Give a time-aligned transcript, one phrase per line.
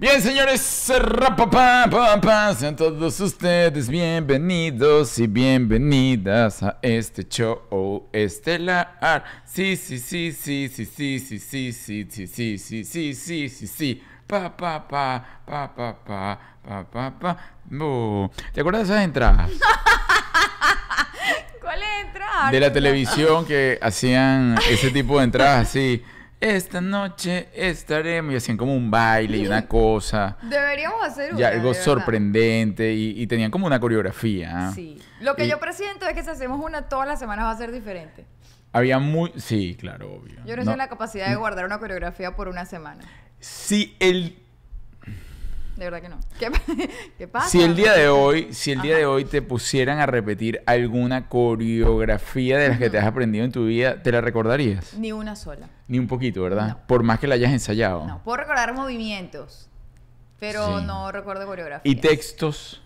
[0.00, 1.36] Bien, señores, sean
[2.74, 9.24] todos ustedes bienvenidos y bienvenidas a este show estelar.
[9.44, 13.66] Sí, sí, sí, sí, sí, sí, sí, sí, sí, sí, sí, sí, sí, sí, sí,
[13.66, 14.02] sí.
[14.26, 17.36] Pa, pa, pa, pa, pa, pa, pa, pa, pa.
[18.54, 19.50] ¿Te acuerdas de esas entradas?
[21.60, 22.50] ¿Cuál entrada?
[22.50, 26.02] De la televisión que hacían ese tipo de entradas así.
[26.40, 30.38] Esta noche estaremos y hacían como un baile y una cosa.
[30.42, 34.70] Deberíamos hacer una, Y algo sorprendente y, y tenían como una coreografía.
[34.74, 34.98] Sí.
[35.20, 37.56] Lo que Y- yo presiento es que si hacemos una todas las semanas va a
[37.58, 38.24] ser diferente.
[38.72, 39.32] Había muy...
[39.36, 40.36] Sí, claro, obvio.
[40.46, 43.02] Yo no, No, tengo la capacidad de guardar una coreografía por una semana.
[43.40, 44.38] Si el,
[45.80, 46.18] De verdad que no.
[46.38, 46.50] ¿Qué,
[47.18, 47.48] qué pasa?
[47.48, 48.98] si el día de hoy, si el día Ajá.
[49.00, 53.50] de hoy te pusieran a repetir alguna coreografía de las que te has aprendido en
[53.50, 54.92] tu vida, ¿te la recordarías?
[54.98, 55.70] Ni una sola.
[55.88, 56.68] Ni un poquito, ¿verdad?
[56.68, 56.86] No.
[56.86, 58.06] Por más que la hayas ensayado.
[58.06, 59.70] No, puedo recordar movimientos,
[60.38, 60.84] pero Sí.
[60.84, 61.90] no recuerdo coreografía.
[61.90, 62.82] Y textos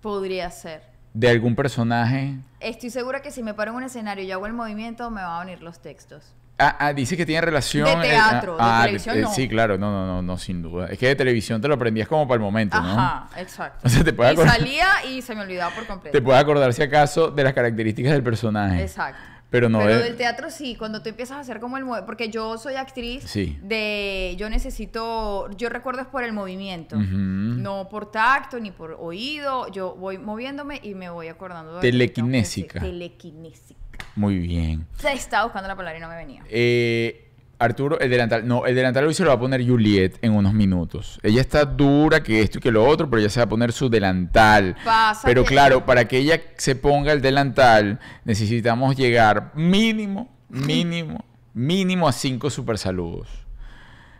[0.00, 0.82] Podría ser.
[1.12, 2.36] de algún personaje.
[2.60, 5.42] Estoy segura que si me paro en un escenario y hago el movimiento, me van
[5.42, 6.32] a venir los textos.
[6.58, 8.00] Ah, ah, dice que tiene relación.
[8.00, 9.34] De eh, teatro, de ah, televisión no.
[9.34, 10.86] Sí, claro, no, no, no, no, sin duda.
[10.86, 12.92] Es que de televisión te lo aprendías como para el momento, ¿no?
[12.98, 13.80] Ajá, exacto.
[13.86, 16.16] O sea, te puedes y acordar- salía y se me olvidaba por completo.
[16.16, 18.80] Te puedes acordar si acaso de las características del personaje.
[18.82, 19.20] Exacto.
[19.50, 22.30] Pero no Pero de- del teatro sí, cuando tú empiezas a hacer como el porque
[22.30, 23.56] yo soy actriz Sí.
[23.62, 27.04] de yo necesito yo recuerdo es por el movimiento, Ujú.
[27.06, 32.80] no por tacto ni por oído, yo voy moviéndome y me voy acordando de Telequinésica.
[32.80, 33.95] Telequinésica.
[34.16, 34.86] Muy bien.
[34.98, 36.42] O sea, estaba buscando la palabra y no me venía.
[36.48, 37.22] Eh,
[37.58, 38.46] Arturo, el delantal.
[38.46, 41.18] No, el delantal hoy se lo va a poner Juliet en unos minutos.
[41.22, 43.72] Ella está dura que esto y que lo otro, pero ella se va a poner
[43.72, 44.76] su delantal.
[44.84, 51.24] Pasa pero que- claro, para que ella se ponga el delantal, necesitamos llegar mínimo, mínimo,
[51.54, 53.28] mínimo a cinco super saludos.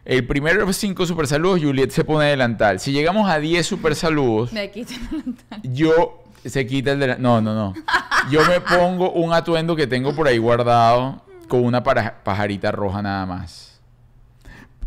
[0.06, 2.78] El primero de los cinco super saludos, Juliet se pone delantal.
[2.80, 4.94] Si llegamos a 10 super saludos, Me quité
[5.64, 7.22] yo se quita el delantal.
[7.22, 7.74] No, no, no.
[8.30, 13.24] Yo me pongo un atuendo que tengo por ahí guardado con una pajarita roja nada
[13.26, 13.80] más.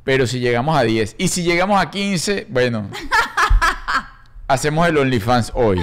[0.03, 2.89] Pero si llegamos a 10 y si llegamos a 15, bueno,
[4.47, 5.79] hacemos el OnlyFans hoy.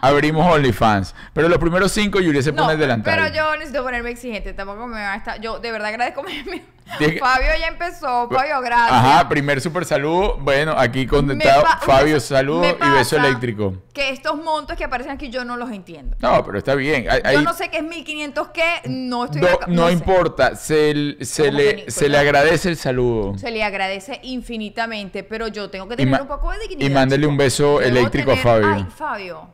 [0.00, 1.14] Abrimos OnlyFans.
[1.32, 3.14] Pero los primeros 5 Yuri se pone No, el delantal.
[3.14, 6.22] pero yo necesito ponerme exigente, tampoco me va a estar yo de verdad agradezco
[7.20, 8.90] Fabio ya empezó, Fabio gracias.
[8.92, 10.36] Ajá, primer super saludo.
[10.38, 11.64] Bueno, aquí contentado.
[11.82, 13.74] Fabio, saludo y beso eléctrico.
[13.94, 16.16] Que estos montos que aparecen aquí yo no los entiendo.
[16.20, 17.06] No, pero está bien.
[17.10, 19.92] Hay- Yo no sé qué es 1500 qué, no estoy No, acá- no sé.
[19.92, 23.38] importa, se, se ¿Cómo le, se le agradece el saludo.
[23.38, 26.90] Se le agradece infinitamente, pero yo tengo que tener un poco de dignidad.
[26.90, 27.30] y mándele chico.
[27.30, 28.68] un beso eléctrico a Fabio.
[28.74, 29.48] Ay, Fabio.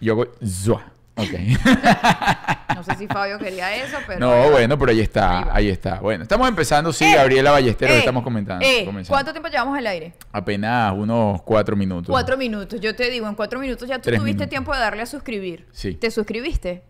[0.00, 0.84] Yo hago zua.
[1.22, 1.30] Ok.
[2.80, 4.20] No sé si Fabio quería eso, pero.
[4.20, 6.00] no, bueno, pero ahí está, Ahí está.
[6.00, 8.64] Bueno, estamos empezando, sí, Eh, Gabriela Ballesteros, eh, estamos comentando.
[8.64, 9.14] eh, comenzando.
[9.14, 10.14] ¿Cuánto tiempo llevamos al aire?
[10.32, 12.06] Apenas unos cuatro minutos.
[12.10, 12.80] Cuatro minutos.
[12.80, 14.48] Yo te digo, en cuatro minutos ya tú Tres tuviste minutos.
[14.48, 15.66] tiempo de darle a suscribir.
[15.72, 15.94] Sí.
[15.94, 16.82] ¿Te suscribiste?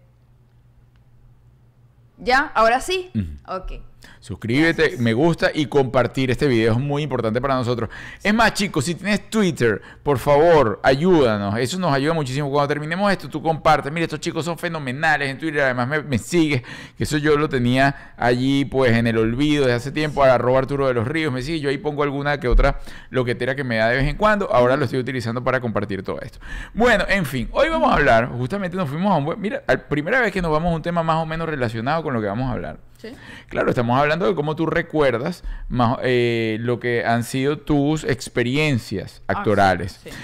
[2.19, 2.53] ¿Ya?
[2.55, 3.11] ¿Ahora sí?
[3.15, 3.57] Ujú.
[3.57, 3.73] Ok.
[4.21, 7.89] Suscríbete, me gusta y compartir este video es muy importante para nosotros.
[8.23, 11.57] Es más, chicos, si tienes Twitter, por favor, ayúdanos.
[11.59, 12.51] Eso nos ayuda muchísimo.
[12.51, 13.91] Cuando terminemos esto, tú compartes.
[13.91, 15.63] Mira, estos chicos son fenomenales en Twitter.
[15.63, 16.63] Además, me, me sigues.
[16.99, 20.23] Que eso yo lo tenía allí, pues, en el olvido desde hace tiempo.
[20.23, 21.33] Arroba Arturo de los Ríos.
[21.33, 21.61] Me sigue.
[21.61, 22.79] Yo ahí pongo alguna que otra
[23.09, 24.53] loquetera que me da de vez en cuando.
[24.53, 26.39] Ahora lo estoy utilizando para compartir todo esto.
[26.75, 28.29] Bueno, en fin, hoy vamos a hablar.
[28.29, 29.41] Justamente nos fuimos a un buen.
[29.41, 32.13] Mira, la primera vez que nos vamos a un tema más o menos relacionado con
[32.13, 32.90] lo que vamos a hablar.
[33.01, 33.09] ¿Sí?
[33.49, 39.23] Claro, estamos hablando de cómo tú recuerdas más, eh, lo que han sido tus experiencias
[39.27, 40.01] Ah, actorales.
[40.03, 40.17] sí, sí.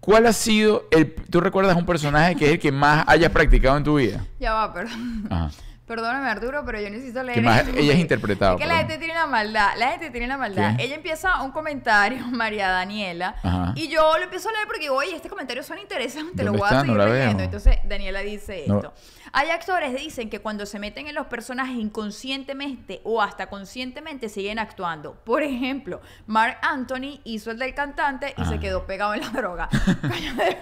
[0.00, 1.12] ¿Cuál ha sido el...
[1.14, 4.24] ¿Tú recuerdas un personaje que es el que más hayas practicado en tu vida?
[4.38, 5.26] Ya va, perdón.
[5.30, 5.50] Ajá.
[5.86, 7.36] Perdóname, Arturo, pero yo necesito leer.
[7.38, 9.70] Que más esto ella es porque interpretado, Es que la gente tiene una maldad.
[9.76, 10.76] La gente tiene una maldad.
[10.76, 10.84] ¿Qué?
[10.84, 13.72] Ella empieza un comentario, María Daniela, Ajá.
[13.76, 16.66] y yo lo empiezo a leer porque, oye, este comentario suena interesante, lo ¿Dónde voy
[16.66, 16.80] está?
[16.80, 17.42] a No seguir la leyendo.
[17.44, 18.76] Entonces, Daniela dice No.
[18.78, 18.94] esto.
[19.32, 24.28] Hay actores que dicen que cuando se meten en los personajes inconscientemente o hasta conscientemente
[24.28, 25.14] siguen actuando.
[25.24, 28.46] Por ejemplo, Mark Anthony hizo el del cantante y Ah.
[28.48, 29.68] se quedó pegado en la droga.
[30.02, 30.56] De,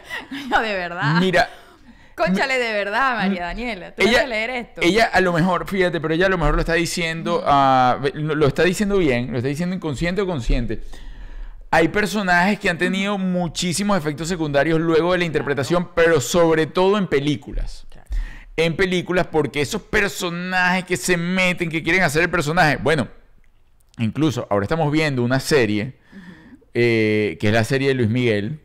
[0.66, 1.16] de verdad.
[1.20, 1.48] Mira,
[2.16, 3.94] Conchale de verdad, María Daniela.
[3.94, 4.80] Tú vas a leer esto.
[4.82, 8.46] ella a lo mejor, fíjate, pero ella a lo mejor lo está diciendo, ah, lo
[8.46, 10.82] está diciendo bien, lo está diciendo inconsciente o consciente.
[11.70, 16.98] Hay personajes que han tenido muchísimos efectos secundarios luego de la interpretación, pero sobre todo
[16.98, 17.84] en películas.
[17.90, 18.08] Claro.
[18.56, 23.08] En películas, porque esos personajes que se meten, que quieren hacer el personaje, bueno,
[23.98, 25.94] incluso ahora estamos viendo una serie,
[26.74, 28.60] eh, que es la serie de Luis Miguel.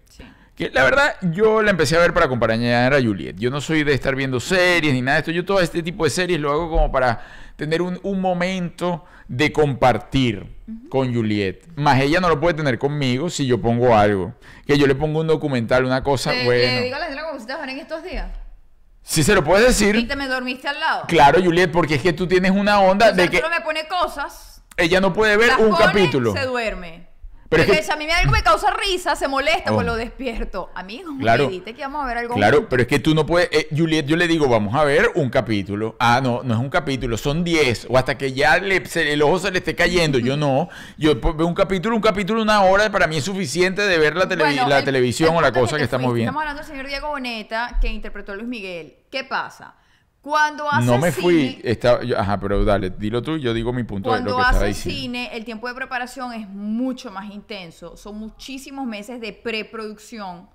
[0.59, 3.37] Que la verdad, yo la empecé a ver para acompañar a Juliet.
[3.37, 5.31] Yo no soy de estar viendo series ni nada de esto.
[5.31, 7.25] Yo todo este tipo de series lo hago como para
[7.55, 10.45] tener un, un momento de compartir
[10.89, 11.65] con Juliet.
[11.77, 14.35] Más ella no lo puede tener conmigo si yo pongo algo.
[14.67, 16.61] Que yo le pongo un documental, una cosa, ¿Le, bueno.
[16.61, 18.29] le digo a la cómo se en estos días?
[19.01, 19.95] Si se lo puedes decir.
[19.95, 21.05] Y te me dormiste al lado.
[21.07, 23.87] Claro, Juliet, porque es que tú tienes una onda Entonces, de que Arturo me pone
[23.87, 24.61] cosas.
[24.75, 26.33] ella no puede ver las un pone, capítulo.
[26.33, 27.08] Se duerme.
[27.49, 29.75] Pero es que- a mí me- algo me causa risa, se molesta, Oh.
[29.75, 30.69] pues lo despierto.
[30.75, 31.47] Amigo, Claro.
[31.47, 33.49] medite que vamos a ver algo Claro, pero es que tú no puedes.
[33.51, 35.95] eh, Juliet, yo le digo, vamos a ver un capítulo.
[35.99, 37.87] Ah, no, no es un capítulo, son 10.
[37.89, 40.19] O hasta que ya le- se- el ojo se le esté cayendo.
[40.19, 40.69] Yo no.
[40.97, 44.15] Yo pues, veo un capítulo, un capítulo, una hora, para mí es suficiente de ver
[44.15, 46.15] la, televi- Bueno, la el- televisión el o la cosa que, estamos fuiste.
[46.17, 46.29] viendo.
[46.29, 48.93] Estamos hablando del señor Diego Boneta, que interpretó a Luis Miguel.
[49.09, 49.73] ¿Qué pasa?
[50.21, 51.33] Cuando hace No me fui.
[51.33, 54.35] cine- estaba- yo- ajá, pero dale, dilo tú, yo digo mi punto de Cuando lo
[54.37, 55.01] que estaba haces diciendo.
[55.01, 57.95] cine, el tiempo de preparación es mucho más intenso.
[57.95, 60.49] Son muchísimos meses de preproducción.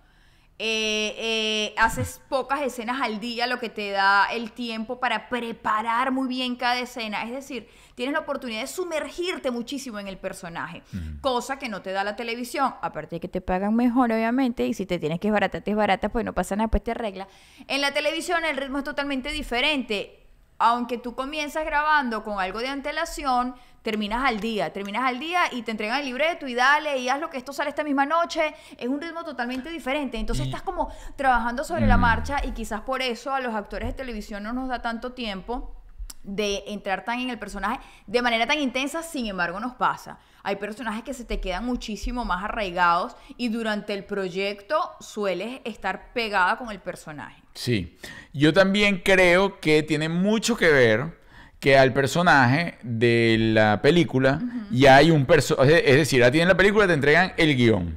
[0.61, 6.13] Eh, eh, haces pocas escenas al día, lo que te da el tiempo para preparar
[6.13, 7.25] muy bien cada escena.
[7.25, 10.83] Es decir, tienes la oportunidad de sumergirte muchísimo en el personaje,
[11.21, 12.73] cosa que no te da la televisión.
[12.83, 16.09] Aparte de que te pagan mejor, obviamente, y si te tienes que desbaratarte, es barata,
[16.09, 17.27] pues no pasa nada, pues te arregla.
[17.67, 20.21] En la televisión el ritmo es totalmente diferente
[20.59, 23.55] aunque tú comienzas grabando con algo de antelación,
[23.85, 27.21] terminas al día, terminas al día y te entregan el libreto y dale y haz
[27.21, 30.89] lo que esto sale esta misma noche, es un ritmo totalmente diferente, entonces estás como
[31.17, 34.71] trabajando sobre la marcha y quizás por eso a los actores de televisión no nos
[34.71, 35.77] da tanto tiempo
[36.23, 40.19] de entrar tan en el personaje de manera tan intensa, sin embargo nos pasa.
[40.43, 46.15] Hay personajes que se te quedan muchísimo más arraigados y durante el proyecto sueles estar
[46.15, 47.43] pegada con el personaje.
[47.53, 47.99] Sí,
[48.33, 51.23] yo también creo que tiene mucho que ver
[51.65, 54.39] que al personaje de la película
[54.71, 57.95] ya hay un personaje, es decir, a ti en la película te entregan el guion.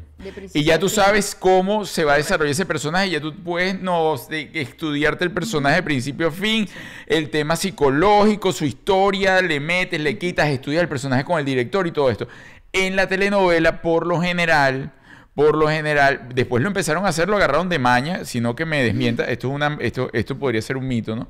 [0.53, 4.15] Y ya tú sabes cómo se va a desarrollar ese personaje, ya tú puedes no,
[4.31, 6.65] estudiarte el personaje de principio a fin,
[7.07, 11.85] el tema psicológico, su historia, le metes, le quitas, estudias el personaje con el director
[11.85, 12.25] y todo esto.
[12.71, 14.93] En la telenovela, por lo general,
[15.37, 18.81] por lo general, después lo empezaron a hacer, lo agarraron de maña, sino que me
[18.81, 21.27] desmienta, esto, es una, esto, esto podría ser un mito, ¿no?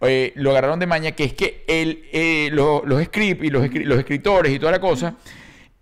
[0.00, 3.68] Eh, lo agarraron de maña, que es que el, eh, lo- los scripts y los,
[3.70, 5.16] los escritores y toda la cosa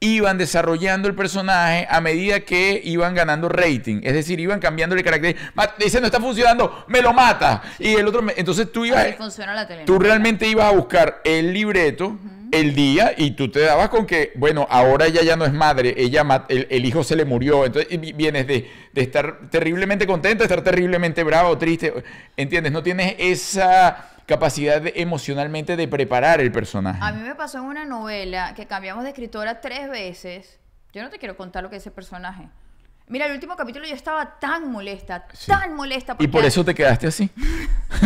[0.01, 5.05] iban desarrollando el personaje a medida que iban ganando rating, es decir, iban cambiando el
[5.05, 5.37] carácter.
[5.55, 7.63] Ma- Dice, no está funcionando, me lo mata.
[7.79, 11.21] Y el otro, me- entonces tú ibas, Así funciona la tú realmente ibas a buscar
[11.23, 12.19] el libreto,
[12.53, 15.95] el día, y tú te dabas con que, bueno, ahora ella ya no es madre,
[15.97, 17.65] ella el, el hijo se le murió.
[17.67, 21.93] Entonces vienes de, de estar terriblemente contento, estar terriblemente bravo, triste.
[22.37, 22.71] ¿Entiendes?
[22.73, 26.99] No tienes esa capacidad de- emocionalmente de preparar el personaje.
[27.03, 30.61] A mí me pasó en una novela que cambiamos de escritora tres veces.
[30.93, 32.49] Yo no te quiero contar lo que es ese personaje.
[33.13, 35.51] Mira, el último capítulo yo estaba tan molesta, Sí.
[35.51, 36.15] tan molesta.
[36.15, 37.29] Y por porque- eso te quedaste así.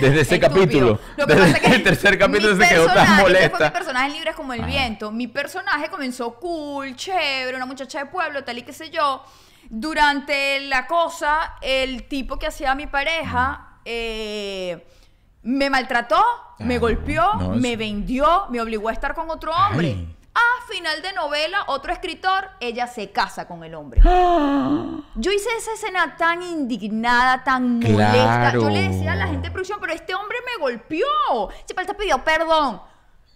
[0.00, 1.00] Desde ese capítulo.
[1.16, 3.64] Lo que Desde pasa es que el tercer capítulo se quedó tan que fue molesta.
[3.64, 4.68] mi personaje libre es como el Ajá.
[4.68, 5.10] viento.
[5.10, 9.24] Mi personaje comenzó cool, chévere, una muchacha de pueblo, tal y qué sé yo.
[9.68, 14.86] Durante la cosa, el tipo que hacía a mi pareja eh,
[15.42, 16.24] me maltrató,
[16.60, 19.96] me golpeó, no, me vendió, me obligó a estar con otro hombre.
[19.98, 20.13] Ay.
[20.34, 24.00] A final de novela, otro escritor, ella se casa con el hombre.
[25.14, 28.52] Yo hice esa escena tan indignada, tan molesta.
[28.54, 31.06] Yo le decía a la gente de producción, pero este hombre me golpeó.
[31.64, 32.80] Se falta pidió perdón.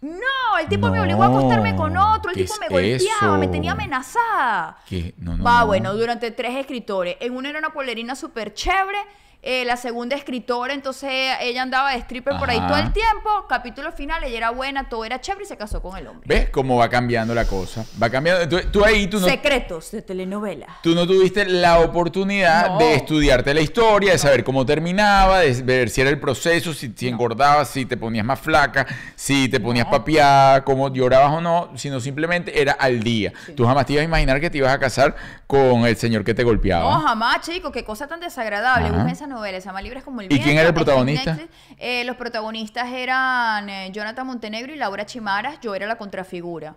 [0.01, 3.49] No, el tipo me obligó a acostarme con otro, el ¿qué tipo me golpeaba, me
[3.49, 4.79] tenía amenazada.
[4.89, 5.15] ¿Qué?
[5.19, 5.67] No, no, Va, no.
[5.67, 7.17] bueno, durante tres escritores.
[7.21, 8.99] En una era una polerina súper chévere.
[9.41, 13.47] Eh, la segunda escritora, entonces ella andaba de stripper por ahí todo el tiempo.
[13.49, 16.27] Capítulo final, ella era buena, todo era chévere y se casó con el hombre.
[16.27, 17.85] ¿Ves cómo va cambiando la cosa?
[18.03, 18.49] Va cambiando.
[18.49, 20.67] Tú, tú ahí, tú no, Secretos de telenovela.
[20.83, 22.79] tú no tuviste la oportunidad No.
[22.79, 26.93] de estudiarte la historia, de saber cómo terminaba, de ver si era el proceso, si,
[26.97, 29.93] si engordabas, si te ponías más flaca, si te ponías No.
[29.93, 33.33] papiada, cómo llorabas o no, sino simplemente era al día.
[33.57, 35.15] Tú jamás te ibas a imaginar que te ibas a casar
[35.47, 36.93] con el señor que te golpeaba.
[36.93, 38.91] No, jamás, chicos, qué cosa tan desagradable.
[38.91, 40.45] Busquen esa novela, se llama Libres como el ¿Y viento.
[40.45, 41.35] quién era el protagonista?
[41.35, 41.55] Netflix.
[41.79, 45.61] Eh, los protagonistas eran eh, Jonathan Montenegro y Laura Chimaras.
[45.61, 46.77] Yo era la contrafigura.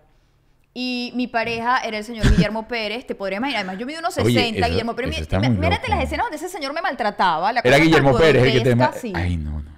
[0.74, 3.06] Y mi pareja era el señor Guillermo Pérez.
[3.06, 3.60] Te podría imaginar.
[3.64, 4.28] Además, yo mido unos 60.
[4.40, 5.28] Oye, eso- Guillermo Pérez.
[5.50, 7.52] Mírate las escenas donde ese señor me maltrataba.
[7.52, 9.00] La Era Guillermo Pérez el que te...
[9.00, 9.12] sí.
[9.16, 9.72] Ay, no, no.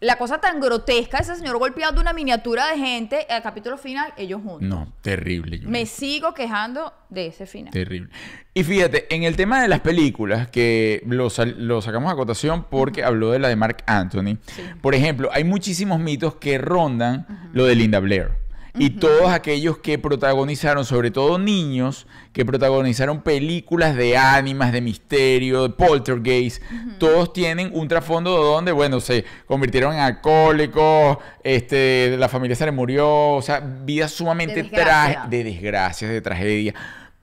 [0.00, 3.26] La cosa tan grotesca, ese señor golpeando una miniatura de gente.
[3.28, 4.62] Al capítulo final, ellos juntos.
[4.62, 5.58] No, terrible.
[5.58, 5.70] Julia.
[5.70, 7.70] Me sigo quejando de ese final.
[7.70, 8.10] Terrible.
[8.54, 13.30] Y fíjate, en el tema de las películas, que lo sacamos a cotación porque habló
[13.30, 14.38] de la de Mark Anthony.
[14.46, 14.62] Sí.
[14.80, 18.30] Por ejemplo, hay muchísimos mitos que rondan lo de Linda Blair.
[18.80, 25.64] Y todos aquellos que protagonizaron, sobre todo niños, que protagonizaron películas de ánimas, de misterio,
[25.64, 26.62] de poltergeist,
[26.98, 32.72] todos tienen un trasfondo donde, bueno, se convirtieron en alcohólicos, este, la familia se le
[32.72, 35.26] murió, o sea, vidas sumamente De desgracia.
[35.28, 36.74] de desgracias, de tragedia.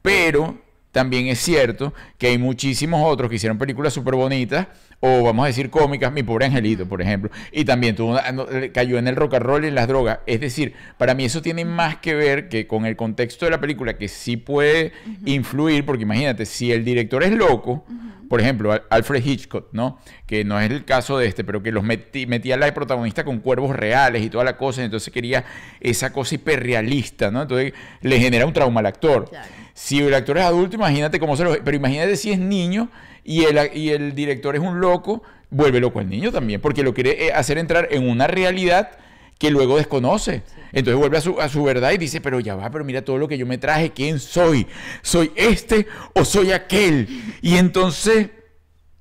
[0.03, 0.59] Pero
[0.91, 4.67] también es cierto que hay muchísimos otros que hicieron películas súper bonitas,
[4.99, 8.97] o vamos a decir cómicas, Mi Pobre Angelito, por ejemplo, y también tuvo, no, cayó
[8.97, 10.19] en el rock and roll y en las drogas.
[10.25, 13.59] Es decir, para mí eso tiene más que ver que con el contexto de la
[13.61, 14.93] película, que sí puede
[15.25, 17.85] influir, porque imagínate, si el director es loco,
[18.27, 19.99] por ejemplo, Al- Alfred Hitchcock, ¿no?
[20.25, 23.23] Que no es el caso de este, pero que los metí- metía a la protagonista
[23.23, 25.45] con cuervos reales y toda la cosa, entonces quería
[25.79, 27.43] esa cosa hiperrealista, ¿no?
[27.43, 29.29] Entonces le genera un trauma al actor.
[29.29, 29.47] Claro.
[29.77, 31.63] Si el actor es adulto, imagínate cómo se lo...
[31.63, 32.89] Pero imagínate si es niño
[33.23, 36.95] y el, y el director es un loco, vuelve loco al niño también, porque lo
[36.95, 38.89] quiere eh, hacer entrar en una realidad
[39.37, 40.41] que luego desconoce.
[40.71, 43.19] Entonces vuelve a su, a su verdad y dice, pero ya va, pero mira todo
[43.19, 44.65] lo que yo me traje, ¿quién soy?
[45.03, 47.07] ¿Soy este o soy aquel?
[47.43, 48.31] Y entonces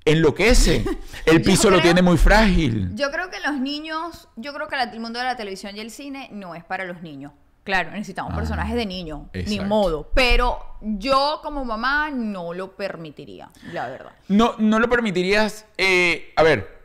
[0.04, 0.85] enloquece.
[1.25, 2.90] El piso lo tiene muy frágil.
[2.95, 5.90] Yo creo que los niños, yo creo que el mundo de la televisión y el
[5.90, 7.33] cine no es para los niños.
[7.66, 10.08] Claro, necesitamos Ah, personajes de niños, ni modo.
[10.14, 14.12] Pero yo como mamá no lo permitiría, la verdad.
[14.28, 15.66] No, no lo permitirías.
[15.76, 16.76] eh, a ver,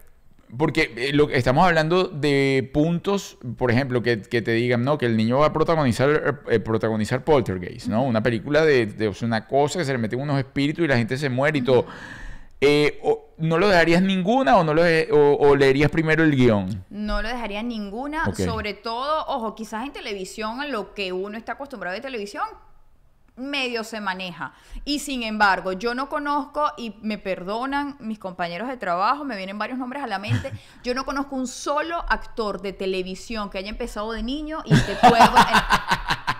[0.57, 4.97] porque eh, lo, estamos hablando de puntos, por ejemplo, que, que te digan, ¿no?
[4.97, 8.03] Que el niño va a protagonizar, eh, protagonizar Poltergeist, ¿no?
[8.03, 10.87] Una película de, de o sea, una cosa que se le meten unos espíritus y
[10.87, 11.85] la gente se muere y todo.
[12.61, 16.35] Eh, o- ¿No lo dejarías ninguna o, no lo de- o, o leerías primero el
[16.35, 16.85] guion?
[16.91, 21.53] No lo dejaría ninguna, sobre todo, ojo, quizás en televisión, a lo que uno está
[21.53, 22.43] acostumbrado de televisión,
[23.35, 24.53] medio se maneja.
[24.85, 29.57] Y sin embargo, yo no conozco, y me perdonan mis compañeros de trabajo, me vienen
[29.57, 30.51] varios nombres a la mente,
[30.83, 34.95] yo no conozco un solo actor de televisión que haya empezado de niño y te
[34.97, 35.15] puedo...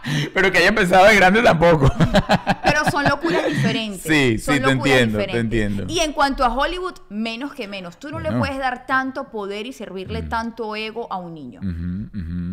[0.34, 1.92] Pero que haya empezado de grande tampoco.
[2.64, 4.02] Pero son locuras diferentes.
[4.02, 5.86] Sí, son sí, te entiendo, te entiendo.
[5.88, 7.98] Y en cuanto a Hollywood, menos que menos.
[8.00, 11.62] Tú no le puedes dar tanto poder y servirle tanto ego a un niño.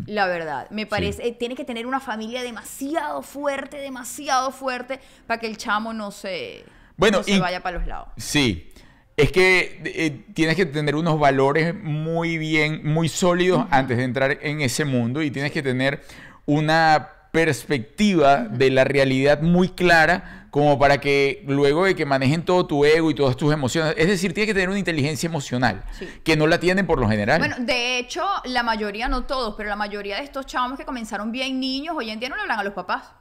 [0.07, 5.41] La verdad, me parece, eh, tiene que tener una familia demasiado fuerte, demasiado fuerte, para
[5.41, 6.65] que el chamo no se,
[6.97, 8.09] Bueno, no se y- vaya para los lados.
[8.17, 8.73] Sí.
[9.17, 14.39] Es que eh, tienes que tener unos valores muy bien, muy sólidos antes de entrar
[14.43, 16.05] en ese mundo y tienes que tener
[16.47, 22.67] una perspectiva de la realidad muy clara como para que luego de que manejen todo
[22.67, 26.09] tu ego y todas tus emociones, es decir, tienes que tener una inteligencia emocional Sí.
[26.25, 27.39] que no la tienen por lo general.
[27.39, 31.31] Bueno, de hecho, la mayoría, no todos, pero la mayoría de estos chamos que comenzaron
[31.33, 33.13] bien niños, hoy en día no le hablan a los papás.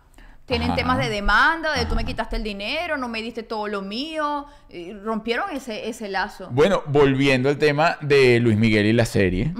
[0.48, 0.78] Tienen Ajá.
[0.78, 4.46] temas de demanda, de tú me quitaste el dinero, no me diste todo lo mío.
[4.70, 6.50] y rompieron ese, ese lazo.
[6.52, 9.54] Bueno, volviendo al tema de Luis Miguel y la serie,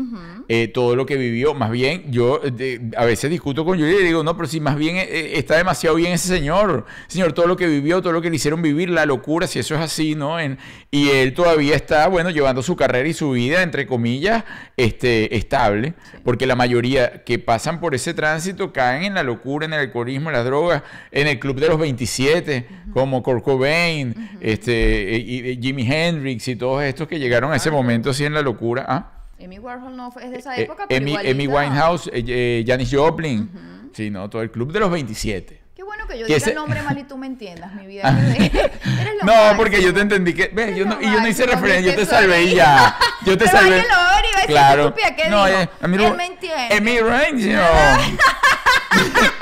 [0.50, 4.02] eh, todo lo que vivió, más bien, yo eh, de- a veces discuto con Julia
[4.02, 7.32] y digo, no, pero si más bien eh, eh, está demasiado bien ese señor, señor,
[7.32, 9.82] todo lo que vivió, todo lo que le hicieron vivir, la locura, si eso es
[9.82, 10.42] así, ¿no?
[10.42, 10.58] En-
[10.92, 14.44] y él todavía está, bueno, llevando su carrera y su vida, entre comillas,
[14.76, 15.94] este, estable,
[16.26, 20.30] porque la mayoría que pasan por ese tránsito caen en la locura, en el alcoholismo,
[20.32, 20.77] en las drogas,
[21.12, 26.56] en el club de los 27, como Kurt Cobain, este, y, y Jimi Hendrix y
[26.56, 28.86] todos estos que llegaron a ese momento así en la locura.
[28.88, 29.12] ¿ah?
[29.44, 31.16] Amy Warhol no fue es de esa Eh, época, pero Amy.
[31.30, 33.50] Amy Winehouse, eh, eh, Janis Joplin,
[33.94, 35.62] sí, no, todo el club de los 27.
[35.76, 37.86] Qué bueno que yo Que diga ese- el nombre mal y tú me entiendas, mi
[37.86, 38.02] vida.
[38.36, 39.58] Eres lo No, máximo.
[39.58, 42.04] porque yo te entendí que, ve, yo no, y yo no hice referencia, yo que
[42.04, 42.98] te salvé y ya.
[43.26, 43.76] Yo te Pero salvé.
[43.82, 44.94] que lo claro.
[44.96, 46.76] ¿qué no, eh, a mí Él me entiende.
[46.76, 47.56] Amy Range,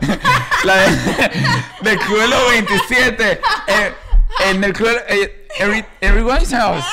[0.64, 1.30] La de,
[1.82, 3.40] del club de los 27.
[3.66, 3.94] eh,
[4.46, 6.84] en el club eh, every, Everyone's House.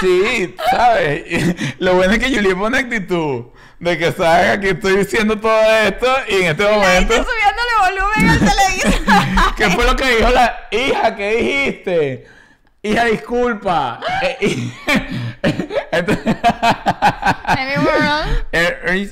[0.00, 1.24] Sí, ¿sabes?
[1.78, 3.46] Lo bueno es que Julie pone actitud.
[3.78, 7.14] De que sabes que estoy diciendo todo esto y en este momento.
[7.14, 9.54] gente subiéndole volumen al televisor.
[9.56, 11.16] ¿Qué fue lo que dijo la hija?
[11.16, 12.26] ¿Qué dijiste?
[12.84, 13.98] Hija, disculpa.
[14.22, 14.72] Eh, y-.
[18.52, 19.10] Eh, eh.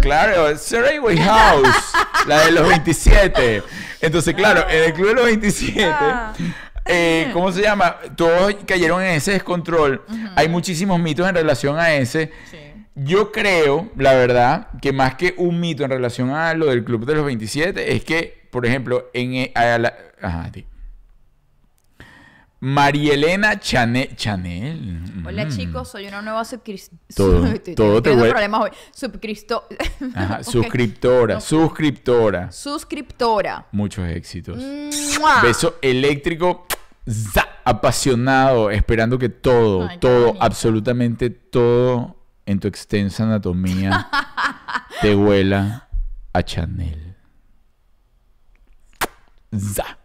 [0.00, 0.90] Claro, Sarah
[1.24, 1.92] House,
[2.26, 3.62] la de los 27.
[4.00, 6.32] Entonces, claro, en el club de los 27, Ah.
[6.84, 7.96] eh, ¿cómo se llama?
[8.16, 10.04] Todos cayeron en ese descontrol.
[10.36, 12.32] Hay muchísimos mitos en relación a ese.
[12.94, 17.04] Yo creo, la verdad, que más que un mito en relación a lo del club
[17.06, 20.50] de los 27, es que, por ejemplo, en e- a la- ajá.
[22.64, 24.16] Marielena Chanel.
[24.16, 25.22] Chanel.
[25.26, 25.48] Hola mm.
[25.50, 27.04] chicos, soy una nueva suscriptora.
[27.14, 28.70] Todo- todo te problemas hoy.
[28.90, 29.64] Subcristo...
[30.14, 32.50] Ajá, suscriptora, suscriptora.
[32.50, 33.66] Suscriptora.
[33.70, 34.56] Muchos éxitos.
[35.20, 35.42] ¡Mua!
[35.42, 36.66] Beso eléctrico,
[37.06, 42.16] za, apasionado, esperando que todo, Ay, todo, absolutamente todo
[42.46, 44.08] en tu extensa anatomía
[45.02, 45.90] te huela
[46.32, 47.14] a Chanel.
[49.54, 49.98] Za.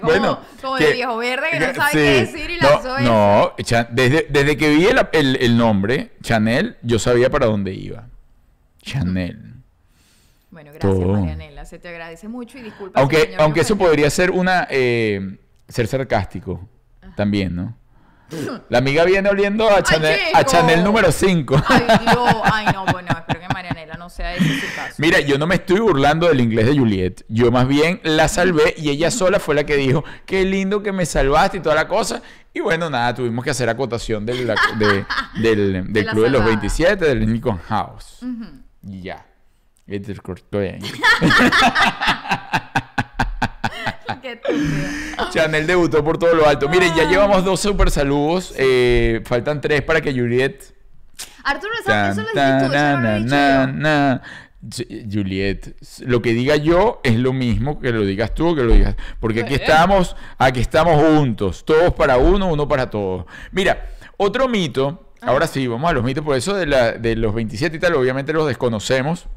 [0.02, 1.96] Bueno, como que- de viejo verde que no sabe sí.
[1.98, 3.08] qué decir y no, lanzó eso.
[3.12, 7.72] no, Cha- desde, desde que vi el, el- el nombre, Chanel, yo sabía para dónde
[7.74, 8.06] iba.
[8.82, 9.54] Chanel.
[10.50, 11.12] Bueno, gracias, Todo.
[11.12, 11.64] Marianela.
[11.64, 12.98] Se te agradece mucho y disculpa.
[12.98, 16.68] el Aunque, señor aunque eso podría ser una eh, ser sarcástico
[17.16, 17.76] también, ¿no?
[18.68, 20.50] La amiga viene oliendo a Chanel, a chico!
[20.52, 21.62] Chanel número 5.
[21.68, 22.34] Ay, Dios.
[22.44, 23.49] Ay, no, bueno, espero que no
[24.10, 24.94] sea ese su caso.
[24.98, 27.24] Mira, yo no me estoy burlando del inglés de Juliet.
[27.28, 30.92] Yo más bien la salvé y ella sola fue la que dijo, qué lindo que
[30.92, 32.20] me salvaste y toda la cosa.
[32.52, 35.06] Y bueno, nada, tuvimos que hacer acotación del, la- de-
[35.40, 36.44] del, Club de los salvada.
[36.46, 38.18] 27, del Lincoln House.
[38.86, 39.24] Y ya.
[39.86, 40.78] Y ahí.
[44.22, 44.40] Qué.
[45.30, 46.68] Chanel debutó por todo lo alto.
[46.68, 48.52] Miren, ya llevamos dos super saludos.
[48.56, 50.74] eh, faltan tres para que Juliet.
[51.44, 53.34] Arturo, eso, Tan, eso lo dijiste tan, tú, eso na, no lo he na, dicho
[53.36, 53.72] na, yo.
[53.72, 54.22] na.
[54.62, 58.74] J- Juliet, lo que diga yo es lo mismo que lo digas tú que lo
[58.74, 58.94] digas.
[59.18, 63.24] Porque aquí estamos, aquí estamos juntos, todos para uno, uno para todos.
[63.52, 67.34] Mira, otro mito, ahora sí, vamos a los mitos, por eso de, la- de los
[67.34, 69.28] 27 y tal, obviamente los desconocemos.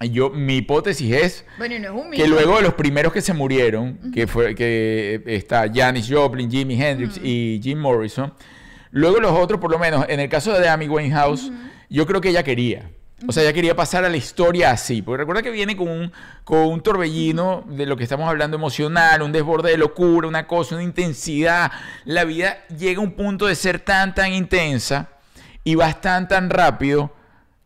[0.00, 2.22] Yo, mi hipótesis es Bueno, y no es un mito.
[2.22, 6.80] que luego de los primeros que se murieron, que fue que está Janis Joplin, Jimi
[6.80, 8.32] Hendrix y Jim Morrison,
[8.90, 11.50] luego los otros, por lo menos, en el caso de Amy Winehouse,
[11.88, 12.90] yo creo que ella quería.
[13.26, 15.02] O sea, ella quería pasar a la historia así.
[15.02, 16.12] Porque recuerda que viene con un,
[16.44, 20.76] con un torbellino de lo que estamos hablando emocional, un desborde de locura, una cosa,
[20.76, 21.72] una intensidad.
[22.04, 25.08] La vida llega a un punto de ser tan, tan intensa
[25.64, 27.12] y vas tan, tan rápido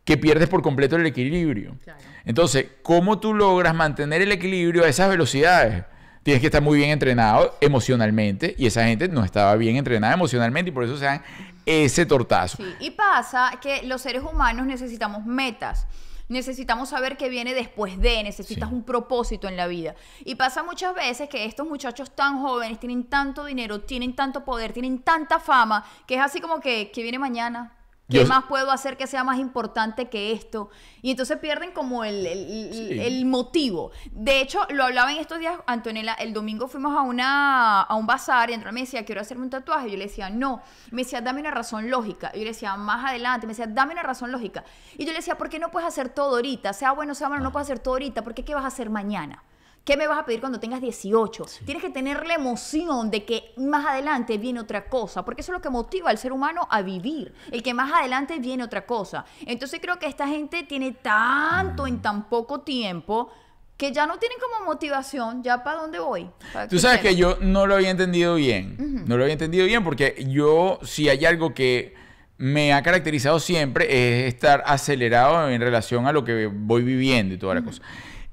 [0.05, 1.77] que pierdes por completo el equilibrio.
[1.85, 2.01] Claro.
[2.25, 5.85] Entonces, ¿cómo tú logras mantener el equilibrio a esas velocidades?
[6.23, 10.71] Tienes que estar muy bien entrenado emocionalmente y esa gente no estaba bien entrenada emocionalmente
[10.71, 11.23] y por eso se dan
[11.67, 12.59] ese tortazo.
[12.59, 15.87] Sí, y pasa que los seres humanos necesitamos metas.
[16.29, 18.75] Necesitamos saber qué viene después de, necesitas Sí.
[18.75, 19.95] un propósito en la vida.
[20.25, 24.73] Y pasa muchas veces que estos muchachos tan jóvenes tienen tanto dinero, tienen tanto poder,
[24.73, 27.73] tienen tanta fama, que es así como que, ¿qué viene mañana?
[28.13, 30.71] ¿Qué Yo- más puedo hacer que sea más importante que esto?
[31.01, 33.01] Y entonces pierden como el, el- el- Sí.
[33.01, 33.91] el motivo.
[34.13, 38.07] De hecho, lo hablaba en estos días, Antonella, el domingo fuimos a, una, a un
[38.07, 39.91] bazar y Antonella me decía, quiero hacerme un tatuaje.
[39.91, 40.63] Yo le decía, no.
[40.91, 42.31] Me decía, dame una razón lógica.
[42.35, 43.47] Y yo le decía, más adelante.
[43.47, 44.65] Me decía, dame una razón lógica.
[44.97, 46.73] Y yo le decía, ¿por qué no puedes hacer todo ahorita?
[46.73, 48.23] Sea bueno, sea malo, no puedes hacer todo ahorita.
[48.23, 49.43] ¿Por qué qué vas a hacer mañana?
[49.85, 51.45] ¿Qué me vas a pedir cuando tengas 18?
[51.65, 55.59] Tienes que tener la emoción de que más adelante viene otra cosa, porque eso es
[55.59, 59.25] lo que motiva al ser humano a vivir, el que más adelante viene otra cosa.
[59.45, 63.33] Entonces creo que esta gente tiene tanto en tan poco tiempo
[63.77, 66.31] que ya no tienen como motivación, ya para dónde voy.
[66.53, 69.05] ¿Para Tú sabes que yo no lo había entendido bien.
[69.09, 71.95] No lo había entendido bien porque yo, si hay algo que
[72.39, 77.39] me ha caracterizado siempre, es estar acelerado en relación a lo que voy viviendo y
[77.39, 77.83] toda la cosa.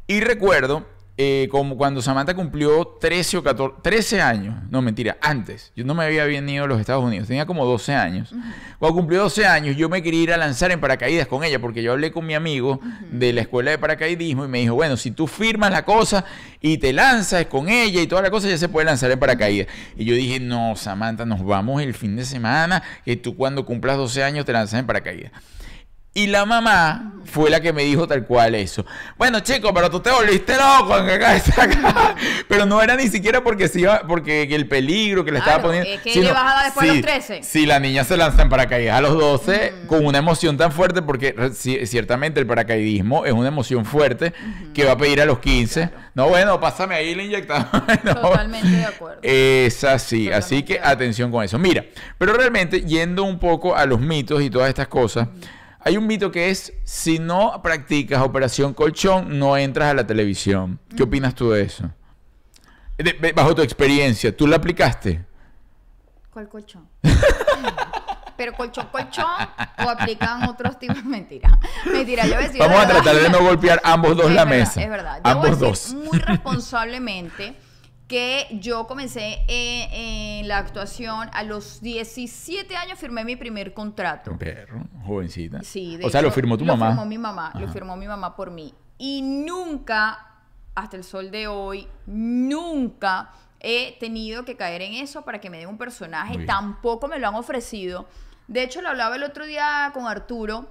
[0.05, 5.73] Y recuerdo eh, como cuando Samantha cumplió 13 o 14, 13 años, no mentira, antes.
[5.75, 8.33] Yo no me había venido a los Estados Unidos, tenía como 12 años.
[8.79, 11.83] Cuando cumplió 12 años, yo me quería ir a lanzar en paracaídas con ella porque
[11.83, 12.79] yo hablé con mi amigo
[13.11, 16.23] de la escuela de paracaidismo y me dijo, bueno, si tú firmas la cosa
[16.61, 19.67] y te lanzas con ella y toda la cosa, ya se puede lanzar en paracaídas.
[19.97, 23.97] Y yo dije, no, Samantha, nos vamos el fin de semana, que tú cuando cumplas
[23.97, 25.33] 12 años te lanzas en paracaídas.
[26.13, 28.83] Y la mamá fue la que me dijo tal cual eso.
[29.15, 32.15] Bueno, chico, pero tú te volviste loco en que acá está acá.
[32.47, 35.87] Pero no era ni siquiera porque se iba, porque el peligro que le estaba poniendo.
[35.87, 37.43] es que le vas a dar después de los 13.
[37.43, 41.03] Si la niña se lanza en paracaídas a los 12 con una emoción tan fuerte,
[41.03, 44.33] porque ciertamente el paracaidismo es una emoción fuerte
[44.73, 45.91] que va a pedir a los 15.
[46.15, 47.69] No, bueno, pásame ahí la inyectada.
[48.03, 48.15] No.
[48.15, 49.19] Totalmente de acuerdo.
[49.21, 51.59] Es así, así que atención con eso.
[51.59, 51.85] Mira,
[52.17, 55.27] pero realmente yendo un poco a los mitos y todas estas cosas,
[55.81, 60.79] hay un mito que es, si no practicas operación colchón, no entras a la televisión.
[60.95, 61.89] ¿Qué opinas tú de eso?
[62.97, 65.23] De- de- bajo tu experiencia, ¿tú la aplicaste?
[66.31, 66.87] ¿Cuál colchón?
[68.37, 69.25] Pero colchón, colchón
[69.85, 71.03] o aplican otros tipos.
[71.03, 71.59] Mentira.
[71.85, 72.59] Mentira, yo voy a decir.
[72.61, 74.81] Vamos a tratar de no golpear ambos dos Es la verdad, mesa.
[74.81, 75.21] Es verdad.
[75.23, 75.81] Yo Ambos voy a dos.
[75.93, 77.55] decir muy responsablemente
[78.09, 79.93] que yo comencé en,
[80.41, 84.35] en la actuación a los 17 años, firmé mi primer contrato.
[84.37, 85.61] Perro, jovencita.
[85.63, 86.87] Sí, de o sea, lo firmó tu Lo mamá.
[86.91, 88.73] firmó mi mamá, lo firmó mi mamá por mí.
[88.97, 90.41] Y nunca,
[90.73, 95.59] hasta el sol de hoy, nunca he tenido que caer en eso para que me
[95.59, 96.45] den un personaje.
[96.45, 98.07] Tampoco me lo han ofrecido.
[98.47, 100.67] De hecho, lo hablaba el otro día con Arturo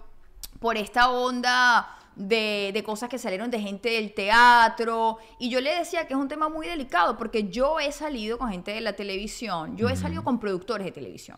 [0.58, 5.18] por esta onda de, de cosas que salieron de gente del teatro.
[5.38, 8.50] Y yo le decía que es un tema muy delicado porque yo he salido con
[8.50, 11.36] gente de la televisión, yo he salido con productores de televisión,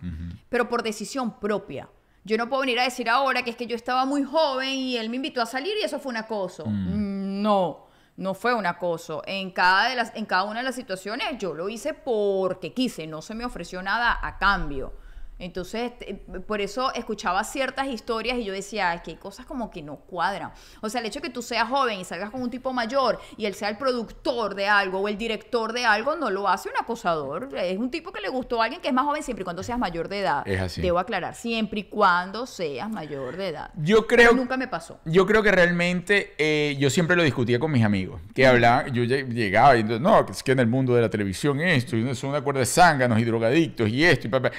[0.48, 1.88] pero por decisión propia.
[2.24, 4.96] Yo no puedo venir a decir ahora que es que yo estaba muy joven y
[4.98, 6.66] él me invitó a salir y eso fue un acoso.
[6.66, 9.22] Mm, No, no fue un acoso.
[9.26, 13.06] En cada, de las, en cada una de las situaciones yo lo hice porque quise,
[13.06, 14.92] no se me ofreció nada a cambio.
[15.40, 16.14] Entonces, eh,
[16.46, 19.96] por eso escuchaba ciertas historias y yo decía, "Ay, que hay cosas como que no
[19.96, 20.52] cuadran.
[20.82, 23.18] O sea, el hecho de que tú seas joven y salgas con un tipo mayor
[23.36, 26.68] y él sea el productor de algo o el director de algo, no lo hace
[26.68, 27.48] un acosador.
[27.56, 29.62] Es un tipo que le gustó a alguien que es más joven siempre y cuando
[29.62, 30.46] seas mayor de edad.
[30.46, 30.80] Es así.
[30.82, 33.70] Debo aclarar, siempre y cuando seas mayor de edad.
[33.76, 35.00] Yo creo, Pero nunca me pasó.
[35.06, 39.02] yo creo que realmente eh, yo siempre lo discutía con mis amigos, que hablaban, yo
[39.04, 42.14] lle- llegaba y entonces, no, es que en el mundo de la televisión esto, y
[42.14, 44.50] son una cuerda de zánganos y drogadictos y esto y papá.